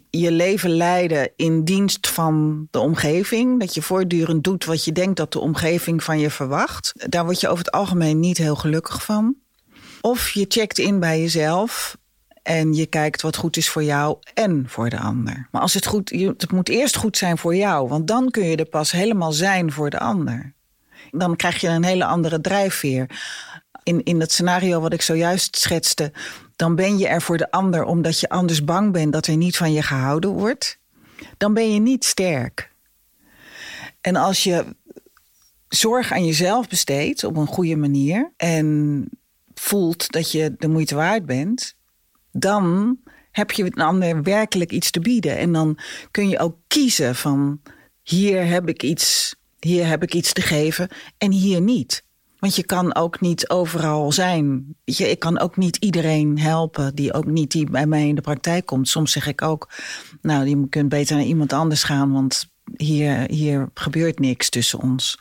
je 0.09 0.31
leven 0.31 0.69
leiden 0.69 1.31
in 1.35 1.63
dienst 1.63 2.07
van 2.07 2.67
de 2.71 2.79
omgeving. 2.79 3.59
Dat 3.59 3.73
je 3.73 3.81
voortdurend 3.81 4.43
doet 4.43 4.65
wat 4.65 4.85
je 4.85 4.91
denkt 4.91 5.17
dat 5.17 5.31
de 5.31 5.39
omgeving 5.39 6.03
van 6.03 6.19
je 6.19 6.29
verwacht. 6.29 6.93
Daar 7.09 7.25
word 7.25 7.39
je 7.39 7.47
over 7.47 7.65
het 7.65 7.73
algemeen 7.73 8.19
niet 8.19 8.37
heel 8.37 8.55
gelukkig 8.55 9.03
van. 9.03 9.35
Of 10.01 10.29
je 10.29 10.45
checkt 10.47 10.77
in 10.77 10.99
bij 10.99 11.21
jezelf 11.21 11.97
en 12.43 12.73
je 12.73 12.85
kijkt 12.85 13.21
wat 13.21 13.35
goed 13.35 13.57
is 13.57 13.69
voor 13.69 13.83
jou 13.83 14.17
en 14.33 14.63
voor 14.67 14.89
de 14.89 14.99
ander. 14.99 15.47
Maar 15.51 15.61
als 15.61 15.73
het 15.73 15.85
goed, 15.85 16.09
het 16.09 16.51
moet 16.51 16.69
eerst 16.69 16.95
goed 16.95 17.17
zijn 17.17 17.37
voor 17.37 17.55
jou, 17.55 17.87
want 17.87 18.07
dan 18.07 18.29
kun 18.29 18.43
je 18.43 18.55
er 18.55 18.65
pas 18.65 18.91
helemaal 18.91 19.31
zijn 19.31 19.71
voor 19.71 19.89
de 19.89 19.99
ander. 19.99 20.53
Dan 21.11 21.35
krijg 21.35 21.61
je 21.61 21.67
een 21.67 21.83
hele 21.83 22.05
andere 22.05 22.41
drijfveer. 22.41 23.09
In, 23.83 24.03
in 24.03 24.19
dat 24.19 24.31
scenario 24.31 24.79
wat 24.79 24.93
ik 24.93 25.01
zojuist 25.01 25.57
schetste, 25.57 26.11
dan 26.61 26.75
ben 26.75 26.97
je 26.97 27.07
er 27.07 27.21
voor 27.21 27.37
de 27.37 27.51
ander 27.51 27.83
omdat 27.83 28.19
je 28.19 28.29
anders 28.29 28.63
bang 28.63 28.91
bent 28.91 29.13
dat 29.13 29.27
er 29.27 29.37
niet 29.37 29.57
van 29.57 29.73
je 29.73 29.81
gehouden 29.81 30.29
wordt. 30.29 30.79
Dan 31.37 31.53
ben 31.53 31.73
je 31.73 31.79
niet 31.79 32.05
sterk. 32.05 32.71
En 34.01 34.15
als 34.15 34.43
je 34.43 34.65
zorg 35.67 36.11
aan 36.11 36.25
jezelf 36.25 36.67
besteedt 36.67 37.23
op 37.23 37.35
een 37.37 37.47
goede 37.47 37.75
manier 37.75 38.31
en 38.37 39.09
voelt 39.53 40.11
dat 40.11 40.31
je 40.31 40.55
de 40.57 40.67
moeite 40.67 40.95
waard 40.95 41.25
bent, 41.25 41.75
dan 42.31 42.97
heb 43.31 43.51
je 43.51 43.63
een 43.63 43.83
ander 43.83 44.23
werkelijk 44.23 44.71
iets 44.71 44.91
te 44.91 44.99
bieden. 44.99 45.37
En 45.37 45.51
dan 45.51 45.77
kun 46.11 46.29
je 46.29 46.39
ook 46.39 46.57
kiezen 46.67 47.15
van 47.15 47.61
hier 48.01 48.45
heb 48.45 48.69
ik 48.69 48.83
iets, 48.83 49.35
hier 49.59 49.87
heb 49.87 50.03
ik 50.03 50.13
iets 50.13 50.33
te 50.33 50.41
geven 50.41 50.89
en 51.17 51.31
hier 51.31 51.61
niet. 51.61 52.03
Want 52.41 52.55
je 52.55 52.63
kan 52.63 52.95
ook 52.95 53.19
niet 53.19 53.49
overal 53.49 54.11
zijn. 54.11 54.75
Je, 54.83 55.09
ik 55.09 55.19
kan 55.19 55.39
ook 55.39 55.57
niet 55.57 55.75
iedereen 55.75 56.39
helpen 56.39 56.95
die 56.95 57.13
ook 57.13 57.25
niet 57.25 57.51
die 57.51 57.69
bij 57.69 57.85
mij 57.85 58.07
in 58.07 58.15
de 58.15 58.21
praktijk 58.21 58.65
komt. 58.65 58.89
Soms 58.89 59.11
zeg 59.11 59.27
ik 59.27 59.41
ook, 59.41 59.69
nou, 60.21 60.47
je 60.47 60.67
kunt 60.69 60.89
beter 60.89 61.15
naar 61.15 61.25
iemand 61.25 61.53
anders 61.53 61.83
gaan, 61.83 62.11
want 62.11 62.49
hier, 62.75 63.29
hier 63.29 63.69
gebeurt 63.73 64.19
niks 64.19 64.49
tussen 64.49 64.79
ons. 64.79 65.19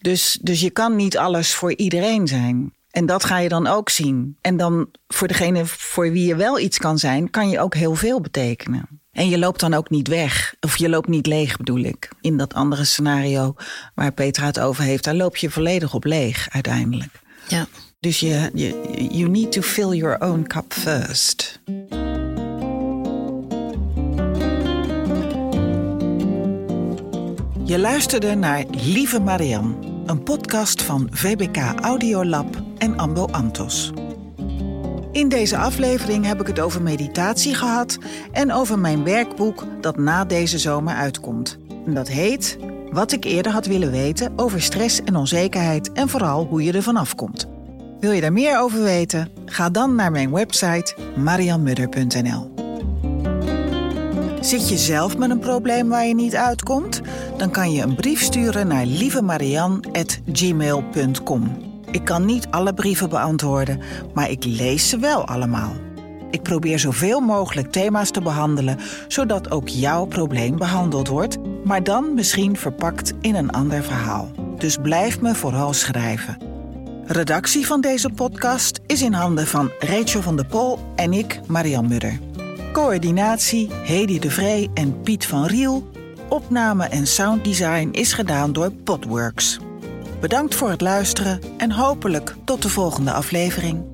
Dus, 0.00 0.38
dus 0.42 0.60
je 0.60 0.70
kan 0.70 0.96
niet 0.96 1.18
alles 1.18 1.54
voor 1.54 1.74
iedereen 1.74 2.26
zijn. 2.26 2.72
En 2.90 3.06
dat 3.06 3.24
ga 3.24 3.38
je 3.38 3.48
dan 3.48 3.66
ook 3.66 3.88
zien. 3.88 4.36
En 4.40 4.56
dan 4.56 4.88
voor 5.08 5.28
degene 5.28 5.66
voor 5.66 6.12
wie 6.12 6.26
je 6.26 6.36
wel 6.36 6.58
iets 6.58 6.78
kan 6.78 6.98
zijn, 6.98 7.30
kan 7.30 7.48
je 7.48 7.60
ook 7.60 7.74
heel 7.74 7.94
veel 7.94 8.20
betekenen. 8.20 9.00
En 9.18 9.28
je 9.28 9.38
loopt 9.38 9.60
dan 9.60 9.74
ook 9.74 9.90
niet 9.90 10.08
weg. 10.08 10.54
Of 10.60 10.76
je 10.76 10.88
loopt 10.88 11.08
niet 11.08 11.26
leeg, 11.26 11.56
bedoel 11.56 11.80
ik. 11.80 12.08
In 12.20 12.36
dat 12.36 12.54
andere 12.54 12.84
scenario 12.84 13.54
waar 13.94 14.12
Petra 14.12 14.46
het 14.46 14.60
over 14.60 14.84
heeft, 14.84 15.04
daar 15.04 15.14
loop 15.14 15.36
je 15.36 15.50
volledig 15.50 15.94
op 15.94 16.04
leeg 16.04 16.48
uiteindelijk. 16.50 17.20
Ja. 17.48 17.66
Dus 18.00 18.20
je, 18.20 18.50
je, 18.54 19.06
you 19.10 19.28
need 19.28 19.52
to 19.52 19.60
fill 19.60 19.88
your 19.88 20.18
own 20.20 20.42
cup 20.42 20.72
first. 20.72 21.60
Je 27.64 27.78
luisterde 27.78 28.34
naar 28.34 28.64
Lieve 28.70 29.20
Marianne, 29.20 29.74
een 30.06 30.22
podcast 30.22 30.82
van 30.82 31.08
VBK 31.10 31.56
Audiolab 31.80 32.62
en 32.78 32.98
Ambo 32.98 33.26
Antos. 33.26 33.92
In 35.12 35.28
deze 35.28 35.56
aflevering 35.56 36.26
heb 36.26 36.40
ik 36.40 36.46
het 36.46 36.60
over 36.60 36.82
meditatie 36.82 37.54
gehad 37.54 37.98
en 38.32 38.52
over 38.52 38.78
mijn 38.78 39.04
werkboek 39.04 39.64
dat 39.80 39.96
na 39.96 40.24
deze 40.24 40.58
zomer 40.58 40.94
uitkomt. 40.94 41.58
Dat 41.86 42.08
heet 42.08 42.58
Wat 42.90 43.12
ik 43.12 43.24
eerder 43.24 43.52
had 43.52 43.66
willen 43.66 43.90
weten 43.90 44.32
over 44.36 44.62
stress 44.62 45.04
en 45.04 45.16
onzekerheid 45.16 45.92
en 45.92 46.08
vooral 46.08 46.44
hoe 46.44 46.62
je 46.62 46.72
er 46.72 46.82
vanaf 46.82 47.14
komt. 47.14 47.48
Wil 48.00 48.12
je 48.12 48.20
daar 48.20 48.32
meer 48.32 48.58
over 48.58 48.82
weten? 48.82 49.28
Ga 49.44 49.70
dan 49.70 49.94
naar 49.94 50.10
mijn 50.10 50.30
website 50.30 50.94
marianmudder.nl. 51.16 52.50
Zit 54.40 54.68
je 54.68 54.76
zelf 54.76 55.16
met 55.16 55.30
een 55.30 55.38
probleem 55.38 55.88
waar 55.88 56.06
je 56.06 56.14
niet 56.14 56.36
uitkomt? 56.36 57.00
Dan 57.36 57.50
kan 57.50 57.72
je 57.72 57.82
een 57.82 57.94
brief 57.94 58.22
sturen 58.22 58.66
naar 58.66 58.86
lievemarian.gmail.com. 58.86 61.67
Ik 61.90 62.04
kan 62.04 62.24
niet 62.24 62.46
alle 62.50 62.74
brieven 62.74 63.08
beantwoorden, 63.08 63.80
maar 64.14 64.30
ik 64.30 64.44
lees 64.44 64.88
ze 64.88 64.98
wel 64.98 65.26
allemaal. 65.26 65.72
Ik 66.30 66.42
probeer 66.42 66.78
zoveel 66.78 67.20
mogelijk 67.20 67.72
thema's 67.72 68.10
te 68.10 68.20
behandelen, 68.20 68.78
zodat 69.08 69.50
ook 69.50 69.68
jouw 69.68 70.04
probleem 70.04 70.56
behandeld 70.56 71.08
wordt, 71.08 71.36
maar 71.64 71.82
dan 71.82 72.14
misschien 72.14 72.56
verpakt 72.56 73.12
in 73.20 73.34
een 73.34 73.50
ander 73.50 73.82
verhaal. 73.82 74.30
Dus 74.58 74.76
blijf 74.82 75.20
me 75.20 75.34
vooral 75.34 75.72
schrijven. 75.72 76.36
Redactie 77.04 77.66
van 77.66 77.80
deze 77.80 78.10
podcast 78.10 78.80
is 78.86 79.02
in 79.02 79.12
handen 79.12 79.46
van 79.46 79.70
Rachel 79.78 80.22
van 80.22 80.36
der 80.36 80.46
Pol 80.46 80.78
en 80.96 81.12
ik, 81.12 81.40
Marian 81.46 81.88
Mudder. 81.88 82.18
Coördinatie 82.72 83.70
Hedy 83.72 84.18
de 84.18 84.30
Vree 84.30 84.70
en 84.74 85.00
Piet 85.00 85.26
van 85.26 85.46
Riel. 85.46 85.90
Opname 86.28 86.84
en 86.84 87.06
sounddesign 87.06 87.88
is 87.92 88.12
gedaan 88.12 88.52
door 88.52 88.70
Podworks. 88.70 89.58
Bedankt 90.20 90.54
voor 90.54 90.70
het 90.70 90.80
luisteren 90.80 91.40
en 91.56 91.70
hopelijk 91.70 92.34
tot 92.44 92.62
de 92.62 92.68
volgende 92.68 93.12
aflevering. 93.12 93.84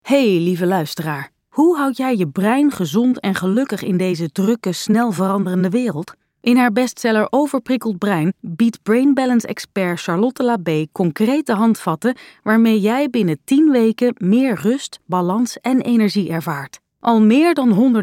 Hey, 0.00 0.38
lieve 0.40 0.66
luisteraar. 0.66 1.30
Hoe 1.48 1.76
houd 1.76 1.96
jij 1.96 2.16
je 2.16 2.28
brein 2.28 2.70
gezond 2.70 3.20
en 3.20 3.34
gelukkig 3.34 3.82
in 3.82 3.96
deze 3.96 4.32
drukke, 4.32 4.72
snel 4.72 5.12
veranderende 5.12 5.68
wereld? 5.68 6.12
In 6.40 6.56
haar 6.56 6.72
bestseller 6.72 7.26
Overprikkeld 7.30 7.98
Brein 7.98 8.32
biedt 8.40 8.82
Brain 8.82 9.14
Balance 9.14 9.46
expert 9.46 10.00
Charlotte 10.00 10.42
Labé 10.42 10.86
concrete 10.92 11.52
handvatten 11.52 12.16
waarmee 12.42 12.80
jij 12.80 13.10
binnen 13.10 13.38
10 13.44 13.70
weken 13.70 14.14
meer 14.18 14.60
rust, 14.60 15.00
balans 15.06 15.60
en 15.60 15.80
energie 15.80 16.30
ervaart. 16.30 16.80
Al 17.00 17.20
meer 17.20 17.54
dan 17.54 18.02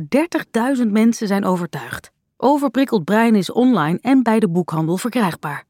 130.000 0.79 0.87
mensen 0.91 1.27
zijn 1.27 1.45
overtuigd. 1.45 2.13
Overprikkeld 2.37 3.03
Brein 3.03 3.35
is 3.35 3.51
online 3.51 3.99
en 4.01 4.23
bij 4.23 4.39
de 4.39 4.49
boekhandel 4.49 4.97
verkrijgbaar. 4.97 5.65